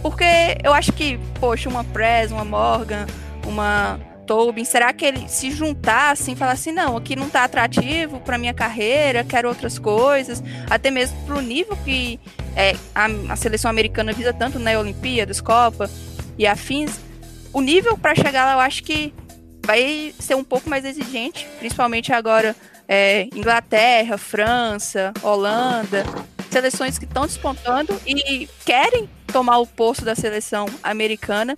[0.00, 0.24] Porque
[0.64, 3.04] eu acho que, poxa, uma Press, uma Morgan,
[3.46, 8.20] uma Tobin, será que ele se juntar assim, falar assim, não, aqui não tá atrativo
[8.20, 12.18] para minha carreira, quero outras coisas, até mesmo pro nível que
[12.56, 15.90] é, a, a, seleção americana visa tanto na Olimpíadas, Copa
[16.38, 16.98] e afins,
[17.52, 19.14] o nível para chegar lá eu acho que
[19.64, 22.54] vai ser um pouco mais exigente, principalmente agora
[22.88, 26.04] é, Inglaterra, França, Holanda,
[26.50, 31.54] seleções que estão despontando e querem tomar o posto da seleção americana.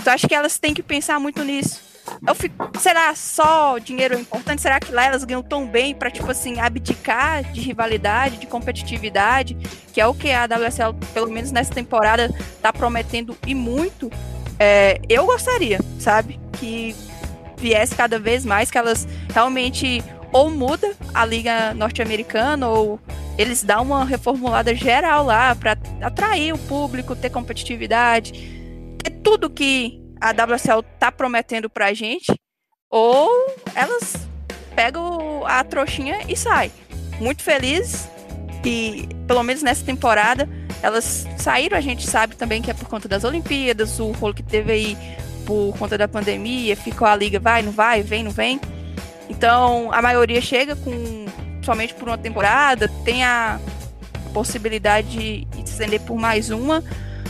[0.00, 1.87] Então acho que elas têm que pensar muito nisso
[2.26, 4.62] eu fico, será só dinheiro é importante?
[4.62, 9.56] Será que lá elas ganham tão bem para tipo assim, abdicar de rivalidade, de competitividade,
[9.92, 14.10] que é o que a WSL, pelo menos nessa temporada, tá prometendo e muito?
[14.58, 16.38] É, eu gostaria, sabe?
[16.58, 16.94] Que
[17.56, 23.00] viesse cada vez mais, que elas realmente ou muda a liga norte-americana ou
[23.36, 28.32] eles dão uma reformulada geral lá para atrair o público, ter competitividade,
[29.02, 32.32] ter tudo que a WSL tá prometendo pra gente,
[32.90, 33.28] ou
[33.74, 34.14] elas
[34.74, 36.72] pegam a trouxinha e saem.
[37.20, 38.08] Muito feliz
[38.64, 40.48] e pelo menos nessa temporada
[40.82, 44.42] elas saíram, a gente sabe também que é por conta das Olimpíadas, o rolo que
[44.42, 44.96] teve aí
[45.44, 48.60] por conta da pandemia, ficou a liga vai, não vai, vem, não vem.
[49.28, 51.26] Então, a maioria chega com
[51.62, 53.58] somente por uma temporada, tem a
[54.32, 56.84] possibilidade de estender por mais uma,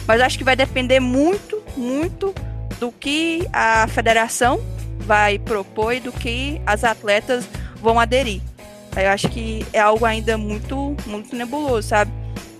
[0.07, 2.35] mas acho que vai depender muito, muito
[2.78, 4.60] do que a federação
[5.00, 8.40] vai propor e do que as atletas vão aderir.
[8.96, 12.10] Eu acho que é algo ainda muito, muito nebuloso, sabe?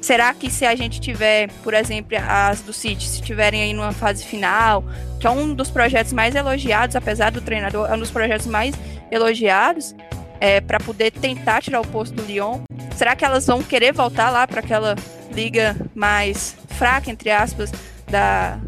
[0.01, 3.93] Será que se a gente tiver, por exemplo, as do City, se estiverem aí numa
[3.93, 4.85] fase final,
[5.19, 8.75] que é um dos projetos mais elogiados, apesar do treinador, é um dos projetos mais
[9.11, 9.95] elogiados,
[10.41, 12.61] é, para poder tentar tirar o posto do Lyon.
[12.97, 14.95] Será que elas vão querer voltar lá para aquela
[15.33, 17.73] liga mais fraca, entre aspas,
[18.09, 18.59] da,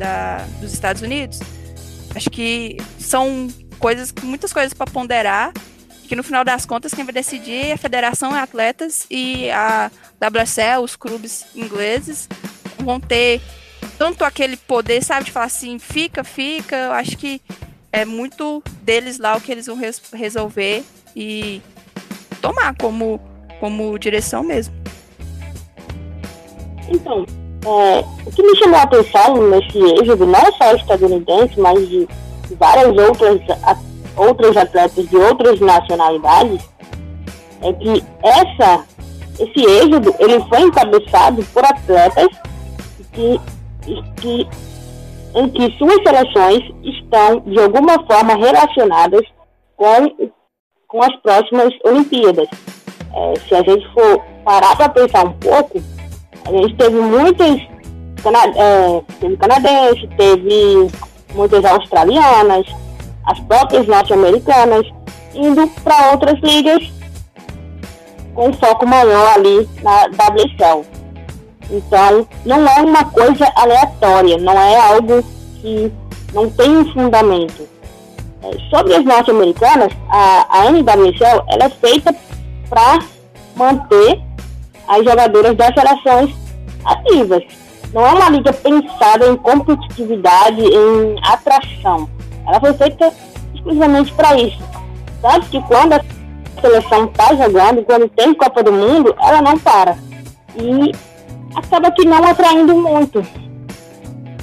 [0.00, 1.38] da, dos Estados Unidos?
[2.14, 3.46] Acho que são
[3.78, 5.52] coisas, muitas coisas para ponderar,
[6.08, 9.90] que no final das contas quem vai decidir é a Federação é Atletas e a
[10.20, 12.28] WSL, os clubes ingleses,
[12.78, 13.40] vão ter
[13.96, 17.40] tanto aquele poder, sabe, de falar assim, fica, fica, eu acho que
[17.92, 20.82] é muito deles lá o que eles vão res resolver
[21.14, 21.60] e
[22.40, 23.20] tomar como,
[23.60, 24.74] como direção mesmo.
[26.88, 27.24] Então,
[27.64, 32.08] é, o que me chamou a atenção nesse êxodo, não só estadunidense, mas de
[32.58, 33.76] várias outras, a,
[34.16, 36.68] outras atletas de outras nacionalidades,
[37.62, 38.84] é que essa,
[39.38, 42.28] esse êxodo ele foi encabeçado por atletas
[43.12, 43.40] que,
[44.16, 44.48] que,
[45.34, 49.22] em que suas seleções estão de alguma forma relacionadas
[49.76, 50.30] com
[50.90, 52.48] com as próximas Olimpíadas.
[53.14, 55.80] É, se a gente for parar para pensar um pouco,
[56.44, 57.60] a gente teve muitas
[58.56, 60.90] é, teve canadense, teve
[61.34, 62.66] muitas australianas,
[63.24, 64.86] as próprias norte-americanas,
[65.34, 66.92] indo para outras ligas
[68.34, 70.84] com foco maior ali na WSL.
[71.70, 75.22] Então, não é uma coisa aleatória, não é algo
[75.60, 75.92] que
[76.34, 77.68] não tem um fundamento
[78.70, 82.14] sobre as norte-americanas, a, a NWSL ela é feita
[82.68, 82.98] para
[83.54, 84.20] manter
[84.90, 86.34] as jogadoras das seleções
[86.84, 87.42] ativas.
[87.94, 92.08] Não é uma liga pensada em competitividade, em atração.
[92.46, 93.12] Ela foi feita
[93.54, 94.62] exclusivamente para isso.
[95.22, 96.00] Tanto que quando a
[96.60, 99.96] seleção está jogando, quando tem Copa do Mundo, ela não para.
[100.56, 100.92] E
[101.56, 103.24] acaba que não atraindo muito.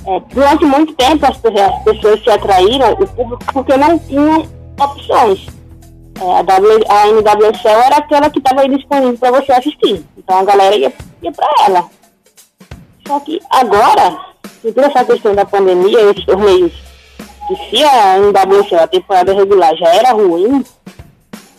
[0.06, 4.46] É, durante muito tempo as, as, pessoas se atraíram, o público, porque não tinham
[4.80, 5.57] opções.
[6.19, 10.03] É, a, w, a NWSL era aquela que estava disponível para você assistir.
[10.17, 11.86] Então a galera ia, ia para ela.
[13.08, 14.17] Só que agora,
[14.62, 16.73] com essa questão da pandemia, esses torneios,
[17.47, 20.63] que se a NWSL, a temporada regular, já era ruim,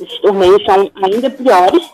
[0.00, 1.90] esses torneios são ainda piores.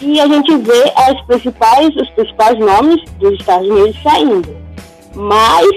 [0.00, 4.56] E a gente vê as principais, os principais nomes dos Estados Unidos saindo.
[5.14, 5.68] Mas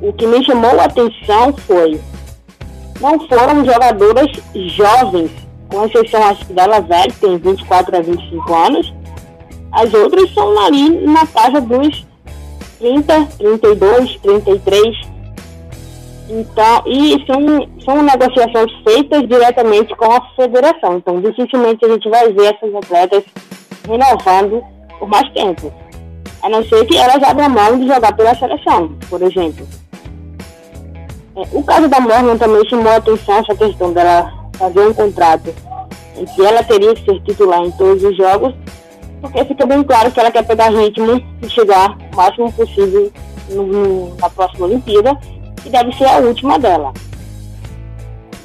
[0.00, 2.00] o que me chamou a atenção foi
[3.00, 5.30] não foram jogadoras jovens,
[5.68, 8.94] com exceção acho que dela velha, que tem 24 a 25 anos.
[9.72, 12.04] As outras são ali na casa dos
[12.78, 15.10] 30, 32, 33.
[16.28, 20.96] Então, e são, são negociações feitas diretamente com a federação.
[20.96, 23.24] Então, dificilmente a gente vai ver essas atletas
[23.88, 24.62] renovando
[24.98, 25.72] por mais tempo.
[26.42, 29.66] A não ser que elas abram mão de jogar pela seleção, por exemplo.
[31.52, 35.54] O caso da Morgan também chamou a atenção essa questão dela fazer um contrato
[36.16, 38.54] em que ela teria que ser titular em todos os jogos,
[39.20, 43.10] porque fica bem claro que ela quer pegar ritmo e chegar o máximo possível
[43.48, 45.18] no, no, na próxima Olimpíada,
[45.62, 46.92] que deve ser a última dela.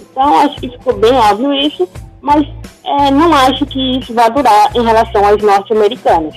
[0.02, 1.88] Então acho que ficou bem óbvio isso,
[2.22, 2.48] mas
[2.84, 6.36] é, não acho que isso vai durar em relação às norte-americanas.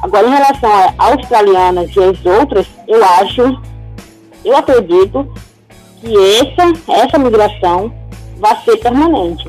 [0.00, 3.62] Agora, em relação a australianas e as outras, eu acho,
[4.44, 5.32] eu acredito
[6.02, 7.94] que essa, essa migração
[8.38, 9.48] vai ser permanente.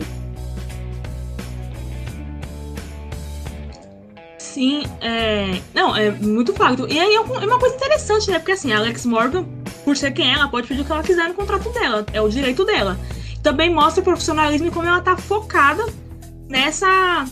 [4.38, 5.60] Sim, é...
[5.74, 6.88] não, é muito facto.
[6.88, 8.38] E aí é uma coisa interessante, né?
[8.38, 9.46] Porque assim, a Alex Morgan,
[9.84, 12.30] por ser quem ela pode pedir o que ela quiser no contrato dela, é o
[12.30, 12.98] direito dela.
[13.42, 15.84] Também mostra o profissionalismo e como ela tá focada
[16.48, 17.26] nessa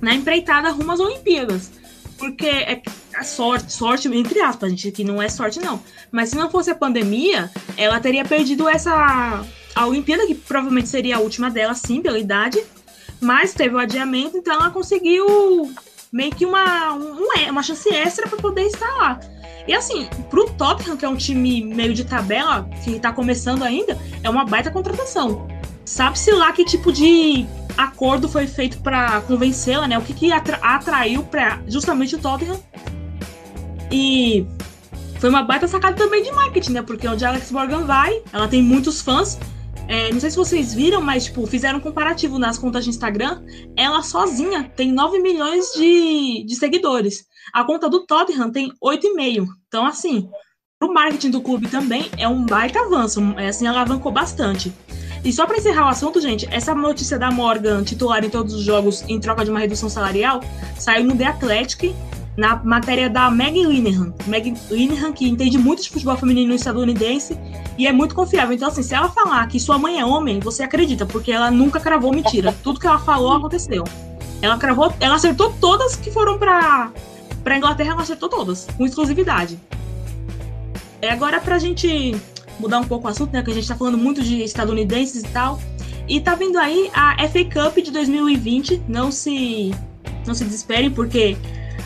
[0.00, 1.72] na empreitada rumo às Olimpíadas.
[2.16, 2.80] Porque é
[3.20, 5.82] a sorte, sorte entre aspas, gente, que não é sorte não.
[6.10, 11.16] Mas se não fosse a pandemia, ela teria perdido essa a Olimpíada, que provavelmente seria
[11.16, 12.62] a última dela, sim, pela idade.
[13.20, 15.70] Mas teve o adiamento, então ela conseguiu
[16.10, 19.20] meio que uma, um, uma chance extra para poder estar lá.
[19.68, 23.98] E assim, pro Tottenham, que é um time meio de tabela, que tá começando ainda,
[24.22, 25.46] é uma baita contratação.
[25.84, 29.98] Sabe-se lá que tipo de acordo foi feito para convencê-la, né?
[29.98, 32.60] O que, que atra atraiu para justamente o Tottenham.
[33.90, 34.46] E
[35.18, 36.82] foi uma baita sacada também de marketing, né?
[36.82, 39.38] Porque onde a Alex Morgan vai, ela tem muitos fãs.
[39.88, 43.42] É, não sei se vocês viram, mas tipo, fizeram um comparativo nas contas de Instagram.
[43.76, 47.24] Ela sozinha tem 9 milhões de, de seguidores.
[47.52, 49.46] A conta do Tottenham tem 8,5.
[49.66, 50.28] Então, assim,
[50.78, 53.20] pro marketing do clube também é um baita avanço.
[53.36, 54.72] É, assim, alavancou bastante.
[55.22, 58.62] E só para encerrar o assunto, gente, essa notícia da Morgan, titular em todos os
[58.62, 60.40] jogos em troca de uma redução salarial,
[60.78, 61.94] saiu no The Athletic,
[62.40, 64.14] na matéria da Meg Linehan.
[64.26, 67.38] Meg Linehan, que entende muito de futebol feminino estadunidense
[67.76, 68.54] e é muito confiável.
[68.54, 71.78] Então, assim, se ela falar que sua mãe é homem, você acredita, porque ela nunca
[71.78, 72.56] cravou mentira.
[72.62, 73.84] Tudo que ela falou aconteceu.
[74.40, 76.90] Ela cravou, ela acertou todas que foram para
[77.44, 79.58] para Inglaterra, ela acertou todas, com exclusividade.
[81.02, 82.14] É agora pra gente
[82.58, 83.42] mudar um pouco o assunto, né?
[83.42, 85.60] Que a gente tá falando muito de estadunidenses e tal.
[86.08, 88.82] E tá vindo aí a FA Cup de 2020.
[88.88, 89.74] Não se
[90.26, 91.36] não se desesperem, porque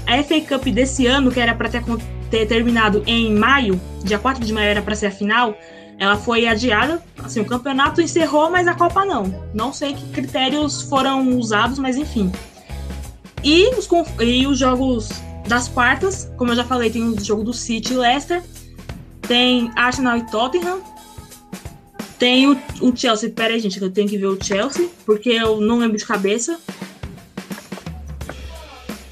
[0.06, 1.82] a FA Cup desse ano, que era para ter,
[2.30, 5.56] ter terminado em maio, dia 4 de maio era para ser a final,
[5.98, 7.02] ela foi adiada.
[7.22, 9.48] Assim, o campeonato encerrou, mas a Copa não.
[9.54, 12.30] Não sei que critérios foram usados, mas enfim.
[13.42, 13.88] E os,
[14.20, 15.10] e os jogos
[15.46, 18.42] das quartas, como eu já falei, tem o jogo do City e Leicester.
[19.22, 20.82] Tem Arsenal e Tottenham.
[22.18, 23.30] Tem o, o Chelsea.
[23.30, 26.58] Pera aí, gente, eu tenho que ver o Chelsea, porque eu não lembro de cabeça.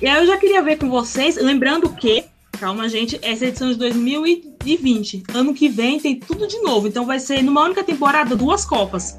[0.03, 2.25] E aí eu já queria ver com vocês, lembrando que,
[2.59, 5.23] calma, gente, essa edição de 2020.
[5.33, 6.89] Ano que vem tem tudo de novo.
[6.89, 9.17] Então vai ser numa única temporada duas Copas.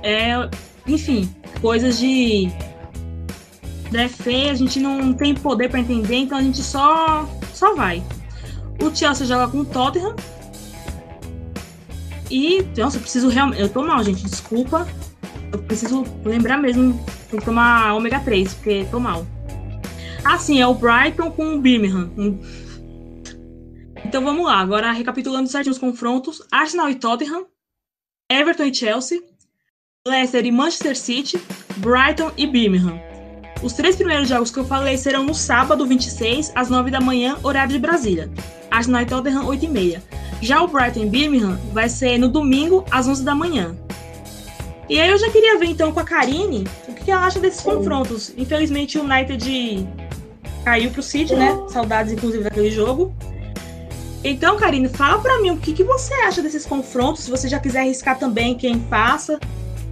[0.00, 0.48] É,
[0.86, 1.28] enfim,
[1.60, 2.52] coisas de
[3.90, 8.00] da FA, a gente não tem poder para entender, então a gente só só vai.
[8.80, 10.14] O Chelsea joga com o Tottenham.
[12.30, 13.60] E, nossa, eu preciso realmente.
[13.60, 14.86] Eu tô mal, gente, desculpa.
[15.52, 17.04] Eu preciso lembrar mesmo.
[17.28, 19.26] Tem que tomar ômega 3, porque tô mal.
[20.24, 22.10] Ah, sim, é o Brighton com o Birmingham.
[24.04, 24.58] Então vamos lá.
[24.58, 27.46] Agora, recapitulando certinho os confrontos: Arsenal e Tottenham,
[28.30, 29.22] Everton e Chelsea,
[30.06, 31.38] Leicester e Manchester City,
[31.76, 32.98] Brighton e Birmingham.
[33.62, 37.38] Os três primeiros jogos que eu falei serão no sábado 26, às 9 da manhã,
[37.42, 38.30] horário de Brasília.
[38.70, 40.02] Arsenal e Tottenham, 8 e meia.
[40.42, 43.74] Já o Brighton e Birmingham vai ser no domingo, às 11 da manhã.
[44.88, 47.62] E aí eu já queria ver então com a Karine o que ela acha desses
[47.62, 48.34] confrontos.
[48.36, 49.42] Infelizmente o United
[50.64, 51.56] caiu pro City, né?
[51.68, 53.14] Saudades inclusive daquele jogo.
[54.24, 57.58] Então, Karine, fala para mim o que, que você acha desses confrontos, se você já
[57.58, 59.38] quiser arriscar também quem faça.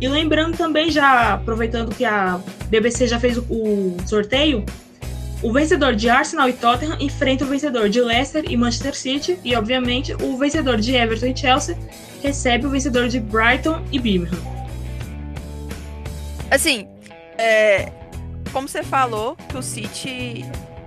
[0.01, 4.65] E lembrando também, já aproveitando que a BBC já fez o, o sorteio,
[5.43, 9.55] o vencedor de Arsenal e Tottenham enfrenta o vencedor de Leicester e Manchester City, e
[9.55, 11.77] obviamente o vencedor de Everton e Chelsea
[12.23, 14.39] recebe o vencedor de Brighton e Birmingham.
[16.51, 16.87] Assim,
[17.37, 17.93] é,
[18.53, 20.45] como você falou, que o City,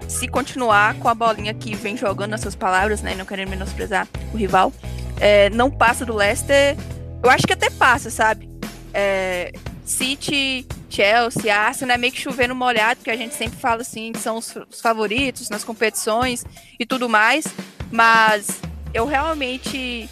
[0.08, 4.08] se continuar com a bolinha que vem jogando nas suas palavras, né, não querendo menosprezar
[4.34, 4.72] o rival,
[5.20, 6.78] é, não passa do Leicester.
[7.24, 8.56] Eu acho que até passa, sabe?
[8.96, 9.52] é,
[9.84, 14.20] City, Chelsea, Arsenal é meio que chovendo molhado, porque a gente sempre fala assim que
[14.20, 16.46] são os, os favoritos nas competições
[16.80, 17.46] e tudo mais,
[17.92, 18.62] mas
[18.94, 20.10] eu realmente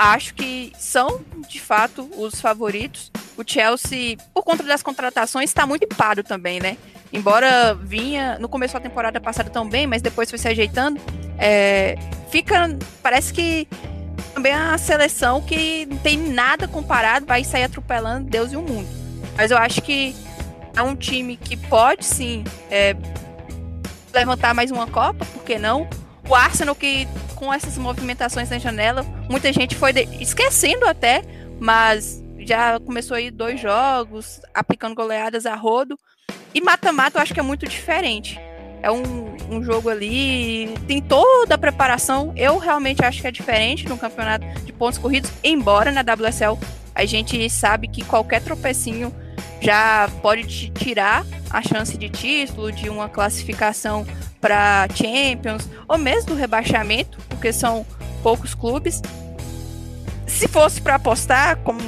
[0.00, 3.10] acho que são de fato os favoritos.
[3.36, 6.78] O Chelsea, por conta das contratações, está muito paro também, né?
[7.12, 11.00] Embora vinha no começo da temporada passada tão bem, mas depois foi se ajeitando,
[11.38, 11.96] é,
[12.30, 13.68] fica parece que
[14.32, 18.62] também é uma seleção que não tem nada comparado, vai sair atropelando Deus e o
[18.62, 18.88] mundo.
[19.36, 20.14] Mas eu acho que
[20.74, 22.96] é um time que pode sim é,
[24.14, 25.88] levantar mais uma Copa, por que não?
[26.28, 27.08] O Arsenal que
[27.40, 30.02] com essas movimentações na janela, muita gente foi de...
[30.22, 31.22] esquecendo até,
[31.58, 35.98] mas já começou aí dois jogos, aplicando goleadas a rodo.
[36.54, 38.38] E mata-mata eu acho que é muito diferente
[38.82, 42.32] é um, um jogo ali, tem toda a preparação.
[42.36, 46.58] Eu realmente acho que é diferente no campeonato de pontos corridos, embora na WSL
[46.94, 49.14] a gente sabe que qualquer tropecinho
[49.60, 54.06] já pode te tirar a chance de título, de uma classificação
[54.40, 57.84] para Champions, ou mesmo do rebaixamento, porque são
[58.22, 59.02] poucos clubes.
[60.26, 61.80] Se fosse para apostar, como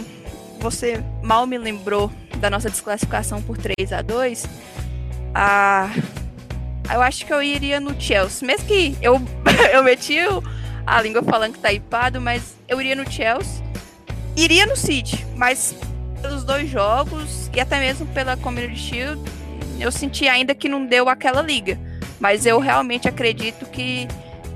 [0.60, 4.46] você mal me lembrou da nossa desclassificação por 3 a 2
[5.34, 5.90] a...
[6.92, 8.46] eu acho que eu iria no Chelsea.
[8.46, 9.20] Mesmo que eu,
[9.72, 10.18] eu meti
[10.86, 13.62] a língua falando que tá hipado, mas eu iria no Chelsea.
[14.36, 15.74] Iria no City, mas
[16.22, 19.20] pelos dois jogos e até mesmo pela Community Shield,
[19.78, 21.78] eu senti ainda que não deu aquela liga.
[22.20, 24.06] Mas eu realmente acredito que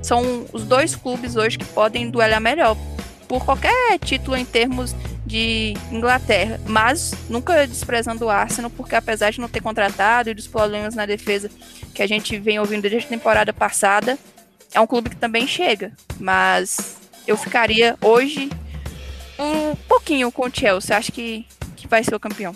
[0.01, 2.77] são os dois clubes hoje que podem duelar melhor
[3.27, 4.95] por qualquer título em termos
[5.25, 10.47] de Inglaterra, mas nunca desprezando o Arsenal, porque apesar de não ter contratado e dos
[10.47, 11.51] problemas na defesa
[11.93, 14.17] que a gente vem ouvindo desde a temporada passada,
[14.73, 15.91] é um clube que também chega.
[16.17, 16.95] Mas
[17.27, 18.49] eu ficaria hoje
[19.37, 20.97] um pouquinho com o Chelsea.
[20.97, 21.45] Acho que,
[21.87, 22.53] que vai ser o campeão.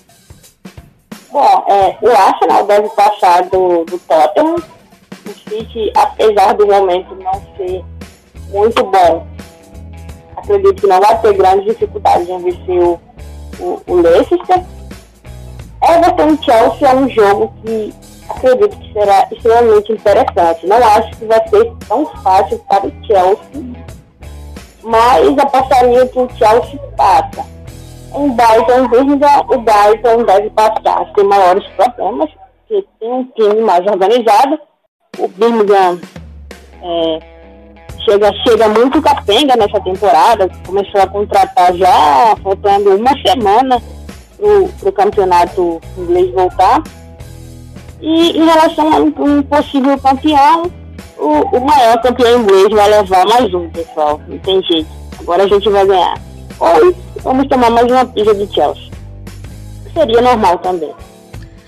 [1.32, 4.56] Bom, é, o Arsenal deve passar do, do Tottenham.
[4.56, 7.84] O City, apesar do momento não ser
[8.50, 9.26] muito bom,
[10.36, 13.00] acredito que não vai ter grandes dificuldades em vencer o,
[13.60, 14.64] o, o Leicester.
[15.84, 17.94] Everton Chelsea é um jogo que
[18.30, 20.68] acredito que será extremamente interessante.
[20.68, 23.86] Não acho que vai ser tão fácil para o Chelsea,
[24.84, 27.61] mas apostaria que o Chelsea passa.
[28.14, 32.30] Em Brighton, Birmingham, o Brighton deve passar sem maiores problemas,
[32.68, 34.60] porque tem um time mais organizado.
[35.18, 36.00] O Birmingham
[36.84, 37.20] é,
[38.04, 43.82] chega, chega muito capenga nessa temporada, começou a contratar já faltando uma semana
[44.80, 46.84] para o campeonato inglês voltar.
[48.02, 49.12] E em relação a um
[49.44, 50.72] possível campeão,
[51.18, 54.20] o, o maior campeão inglês vai levar mais um, pessoal.
[54.28, 54.90] Não tem jeito.
[55.20, 56.16] Agora a gente vai ganhar.
[56.60, 56.94] Ou
[57.24, 58.90] vamos tomar mais uma pizza de Chelsea.
[59.94, 60.94] Seria normal também.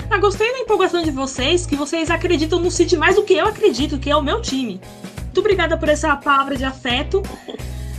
[0.09, 3.47] Ah, gostei da empolgação de vocês, que vocês acreditam no City mais do que eu
[3.47, 4.79] acredito, que é o meu time.
[5.23, 7.23] Muito obrigada por essa palavra de afeto.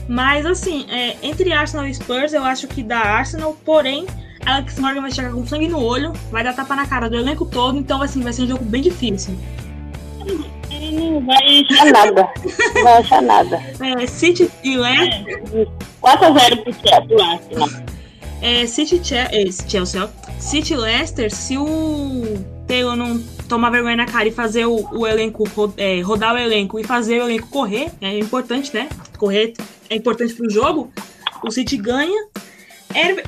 [0.09, 4.07] Mas, assim, é, entre Arsenal e Spurs, eu acho que dá Arsenal, porém,
[4.45, 7.47] Alex Morgan vai chegar com sangue no olho, vai dar tapa na cara do elenco
[7.47, 9.35] todo, então, assim, vai ser um jogo bem difícil.
[10.71, 12.29] Ele não vai achar nada.
[12.75, 13.63] Não vai achar nada.
[13.81, 15.43] É, City e Leicester.
[15.53, 15.67] É,
[16.05, 17.85] 4x0 pro Chelsea.
[18.43, 20.09] É, City é, Chelsea, ó.
[20.39, 25.45] City Leicester, se o Taylor não tomar vergonha na cara e fazer o, o elenco,
[25.79, 28.89] é, rodar o elenco e fazer o elenco correr, é importante, né?
[29.17, 29.55] Correr
[29.89, 30.93] é importante pro jogo.
[31.43, 32.29] O City ganha.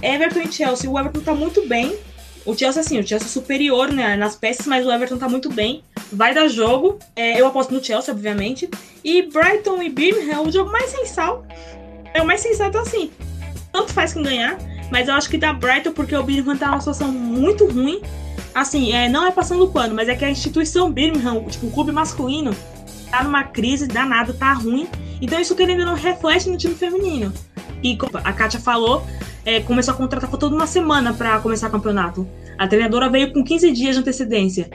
[0.03, 0.91] Everton e Chelsea.
[0.91, 1.97] O Everton tá muito bem.
[2.45, 5.51] O Chelsea, assim, o Chelsea é superior né, nas peças, mas o Everton tá muito
[5.51, 5.83] bem.
[6.13, 6.99] Vai dar jogo.
[7.17, 8.71] É, eu aposto no Chelsea, obviamente.
[9.03, 11.45] E Brighton e Birmingham, o jogo mais sensato.
[12.17, 13.11] É o mais sensato assim.
[13.73, 14.59] Tanto faz quem ganhar.
[14.91, 18.01] Mas eu acho que dá Brighton porque o Birmingham tá numa situação muito ruim
[18.57, 21.93] assim, é, não é passando pano, mas é que a instituição Birmingham, tipo, o clube
[21.93, 22.57] masculino,
[23.11, 24.89] tá numa crise danada, tá ruim.
[25.21, 27.33] Então isso querendo não reflete no time feminino.
[27.83, 29.05] E como a Kátia falou,
[29.45, 32.27] é, começou a contratar toda uma semana para começar o campeonato.
[32.57, 34.71] A treinadora veio com 15 dias de antecedência.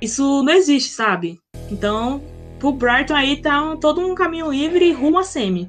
[0.00, 1.40] Isso não existe, sabe?
[1.68, 2.22] Então,
[2.60, 5.68] pro Brighton aí tá todo um caminho livre rumo a semi.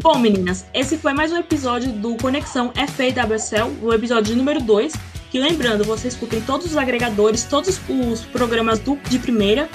[0.00, 4.92] Bom, meninas, esse foi mais um episódio do Conexão FAWSL, o episódio número 2.
[5.28, 9.68] Que lembrando, você escuta em todos os agregadores, todos os programas do De Primeira,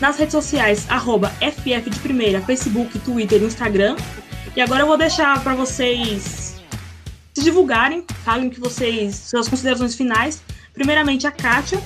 [0.00, 3.96] nas redes sociais, arroba FF de Primeira, Facebook, Twitter Instagram.
[4.54, 6.62] E agora eu vou deixar para vocês
[7.34, 10.40] se divulgarem, falem que vocês, suas considerações finais.
[10.72, 11.82] Primeiramente, a Kátia.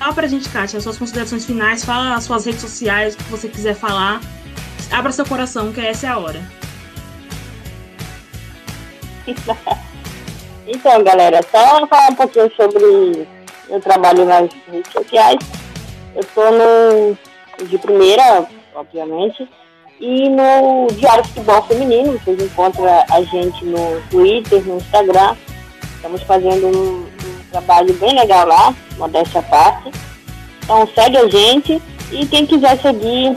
[0.00, 3.48] Fala pra gente, Kátia, suas considerações finais, fala as suas redes sociais, o que você
[3.48, 4.20] quiser falar.
[4.90, 6.67] Abra seu coração, que essa é a hora.
[10.66, 13.26] então, galera, só falar um pouquinho sobre
[13.68, 15.38] meu trabalho nas redes sociais.
[16.14, 17.18] Eu estou no
[17.66, 19.48] de primeira, obviamente,
[20.00, 22.18] e no Diário Futebol Feminino.
[22.18, 25.36] Vocês encontram a gente no Twitter, no Instagram.
[25.96, 29.90] Estamos fazendo um, um trabalho bem legal lá, modéstia parte.
[30.62, 33.34] Então segue a gente e quem quiser seguir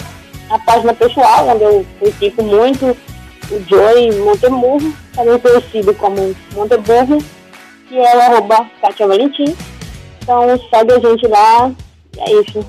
[0.49, 2.95] a página pessoal, onde eu critico muito
[3.51, 7.17] o Joey Montemurro, também conhecido como Monteburro,
[7.87, 9.55] que é o arroba Katia Valentim.
[10.21, 11.71] Então segue a gente lá
[12.15, 12.59] e é isso.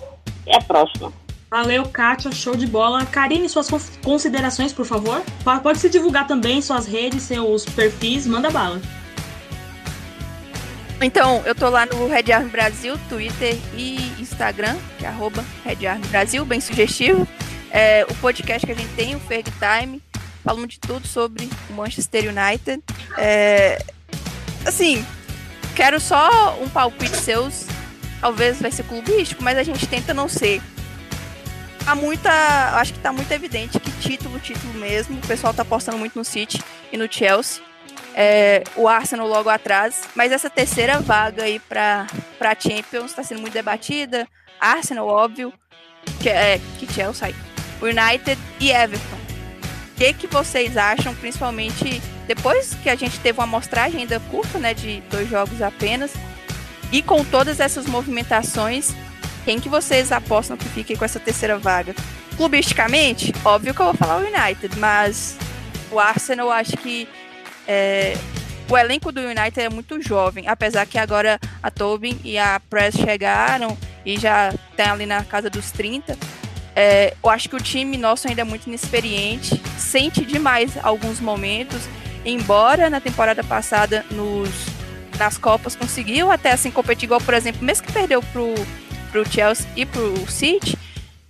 [0.42, 1.12] Até a próxima.
[1.50, 3.04] Valeu, Kátia, show de bola.
[3.04, 3.68] Karine, suas
[4.02, 5.22] considerações, por favor.
[5.62, 8.80] Pode se divulgar também suas redes, seus perfis, manda bala.
[11.00, 15.86] Então, eu tô lá no Red Army Brasil, Twitter e Instagram, que é arroba Red
[15.86, 17.28] Army Brasil, bem sugestivo.
[17.70, 20.00] É, o podcast que a gente tem, o Ferg Time,
[20.42, 22.82] falamos de tudo sobre o Manchester United.
[23.18, 23.82] É,
[24.66, 25.04] assim,
[25.74, 27.66] quero só um palpite seus.
[28.20, 30.62] Talvez vai ser clubístico, mas a gente tenta não ser.
[31.84, 32.30] Tá muita.
[32.78, 35.18] Acho que tá muito evidente que título, título mesmo.
[35.18, 36.62] O pessoal tá apostando muito no City
[36.92, 37.62] e no Chelsea.
[38.14, 40.02] É, o Arsenal logo atrás.
[40.14, 42.06] Mas essa terceira vaga aí pra
[42.58, 44.28] Champions está sendo muito debatida.
[44.60, 45.52] Arsenal, óbvio.
[46.20, 47.34] Que, é, que Chelsea.
[47.80, 49.21] United e Everton.
[50.02, 54.74] Que, que vocês acham, principalmente depois que a gente teve uma amostragem ainda curta, né,
[54.74, 56.12] de dois jogos apenas,
[56.90, 58.96] e com todas essas movimentações,
[59.44, 61.94] quem que vocês apostam que fique com essa terceira vaga?
[62.36, 65.36] Clubisticamente, óbvio que eu vou falar o United, mas
[65.88, 67.06] o Arsenal acho que
[67.68, 68.16] é,
[68.68, 72.96] o elenco do United é muito jovem, apesar que agora a Tobin e a Press
[72.96, 76.18] chegaram e já tem ali na casa dos 30.
[76.74, 81.82] É, eu acho que o time nosso ainda é muito inexperiente, sente demais alguns momentos
[82.24, 84.50] embora na temporada passada nos,
[85.18, 88.54] nas Copas conseguiu até assim competir igual, por exemplo, mesmo que perdeu pro,
[89.10, 90.78] pro Chelsea e pro City,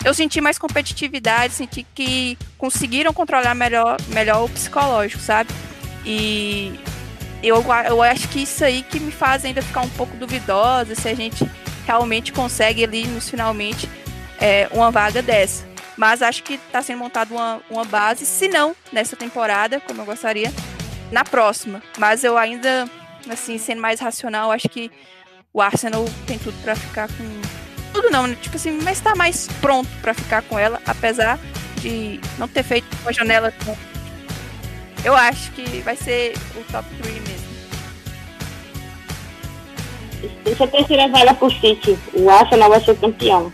[0.04, 5.50] eu senti mais competitividade, senti que conseguiram controlar melhor, melhor o psicológico, sabe?
[6.04, 6.78] E
[7.42, 11.08] eu, eu acho que isso aí que me faz ainda ficar um pouco duvidosa se
[11.08, 11.48] a gente
[11.86, 13.88] realmente consegue ali nos finalmente
[14.42, 15.64] é, uma vaga dessa.
[15.96, 20.06] Mas acho que está sendo montada uma, uma base, se não nessa temporada, como eu
[20.06, 20.52] gostaria,
[21.12, 21.82] na próxima.
[21.96, 22.88] Mas eu ainda,
[23.30, 24.90] assim, sendo mais racional, acho que
[25.52, 27.42] o Arsenal tem tudo para ficar com.
[27.92, 28.36] Tudo não, né?
[28.40, 31.38] Tipo assim, mas tá mais pronto para ficar com ela, apesar
[31.76, 33.76] de não ter feito uma janela tão.
[35.04, 37.52] Eu acho que vai ser o top 3 mesmo.
[40.44, 41.98] Deixa a terceira vaga pro City.
[42.14, 43.52] O Arsenal vai ser campeão.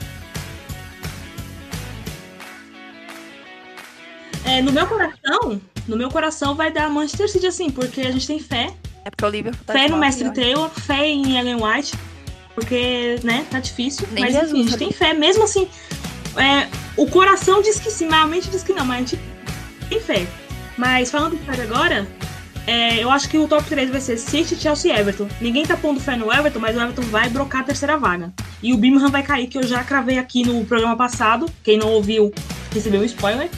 [4.49, 8.27] É, no meu coração, no meu coração vai dar Manchester City assim, porque a gente
[8.27, 8.73] tem fé.
[9.05, 11.95] É porque o Liverpool tá Fé no Mestre Taylor, fé em Ellen White,
[12.55, 14.09] porque, né, tá difícil.
[14.11, 15.13] Nem mas Jesus, enfim, a gente tem fé.
[15.13, 15.69] Mesmo assim,
[16.37, 19.21] é, o coração diz que sim, mas a mente diz que não, mas a gente
[19.91, 20.27] tem fé.
[20.79, 22.09] Mas falando sério agora,
[22.67, 25.29] é, eu acho que o top 3 vai ser City, Chelsea e Everton.
[25.43, 28.33] Ninguém tá pondo fé no Everton, mas o Everton vai brocar a terceira vaga.
[28.63, 31.51] E o Birmingham vai cair, que eu já cravei aqui no programa passado.
[31.63, 32.33] Quem não ouviu,
[32.73, 33.51] recebeu um spoiler.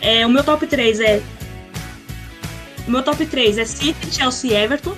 [0.00, 1.22] É, o meu top 3 é
[2.86, 4.96] o meu top 3 é City, Chelsea Everton,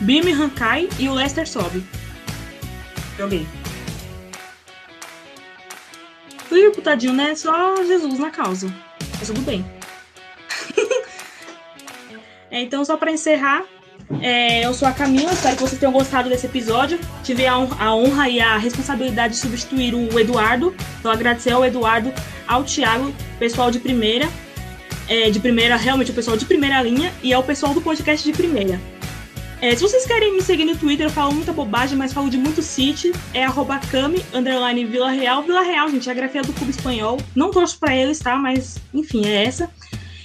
[0.00, 1.82] Birmingham cai e o Leicester sobe.
[3.18, 3.46] Joguei.
[6.50, 7.34] Liverpool, tadinho, né?
[7.34, 8.72] Só Jesus na causa.
[9.18, 9.64] Mas tudo bem.
[12.50, 13.64] é, então, só para encerrar,
[14.20, 16.98] é, eu sou a Camila, espero que vocês tenham gostado desse episódio.
[17.22, 17.58] Tive a
[17.94, 20.74] honra, e a responsabilidade de substituir o Eduardo.
[20.98, 22.12] Então, agradecer ao Eduardo,
[22.46, 24.28] ao Thiago, pessoal de primeira
[25.08, 28.24] é, de primeira, realmente o pessoal de primeira linha, e é o pessoal do podcast
[28.24, 28.80] de primeira.
[29.60, 32.36] É, se vocês querem me seguir no Twitter, eu falo muita bobagem, mas falo de
[32.36, 33.12] muito City.
[33.32, 33.80] É arroba
[34.34, 35.42] underline Vila Real.
[35.42, 37.18] Vila Real, gente, é a grafia do clube espanhol.
[37.34, 38.36] Não torço pra eles, tá?
[38.36, 39.70] Mas, enfim, é essa.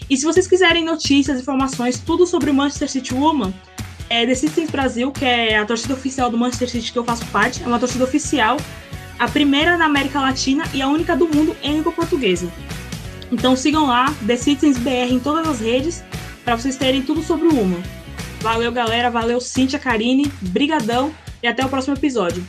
[0.10, 3.54] E se vocês quiserem notícias, informações, tudo sobre o Manchester City Woman,
[4.10, 7.26] é The Citizens Brasil, que é a torcida oficial do Manchester City que eu faço
[7.28, 7.64] parte.
[7.64, 8.58] É uma torcida oficial,
[9.18, 12.52] a primeira na América Latina e a única do mundo em língua portuguesa.
[13.32, 16.04] Então sigam lá, The Citizens BR em todas as redes,
[16.44, 17.82] para vocês terem tudo sobre o Uma.
[18.42, 19.10] Valeu, galera.
[19.10, 20.32] Valeu, Cíntia, Karine.
[20.42, 21.14] Brigadão.
[21.44, 22.44] E até o próximo episódio.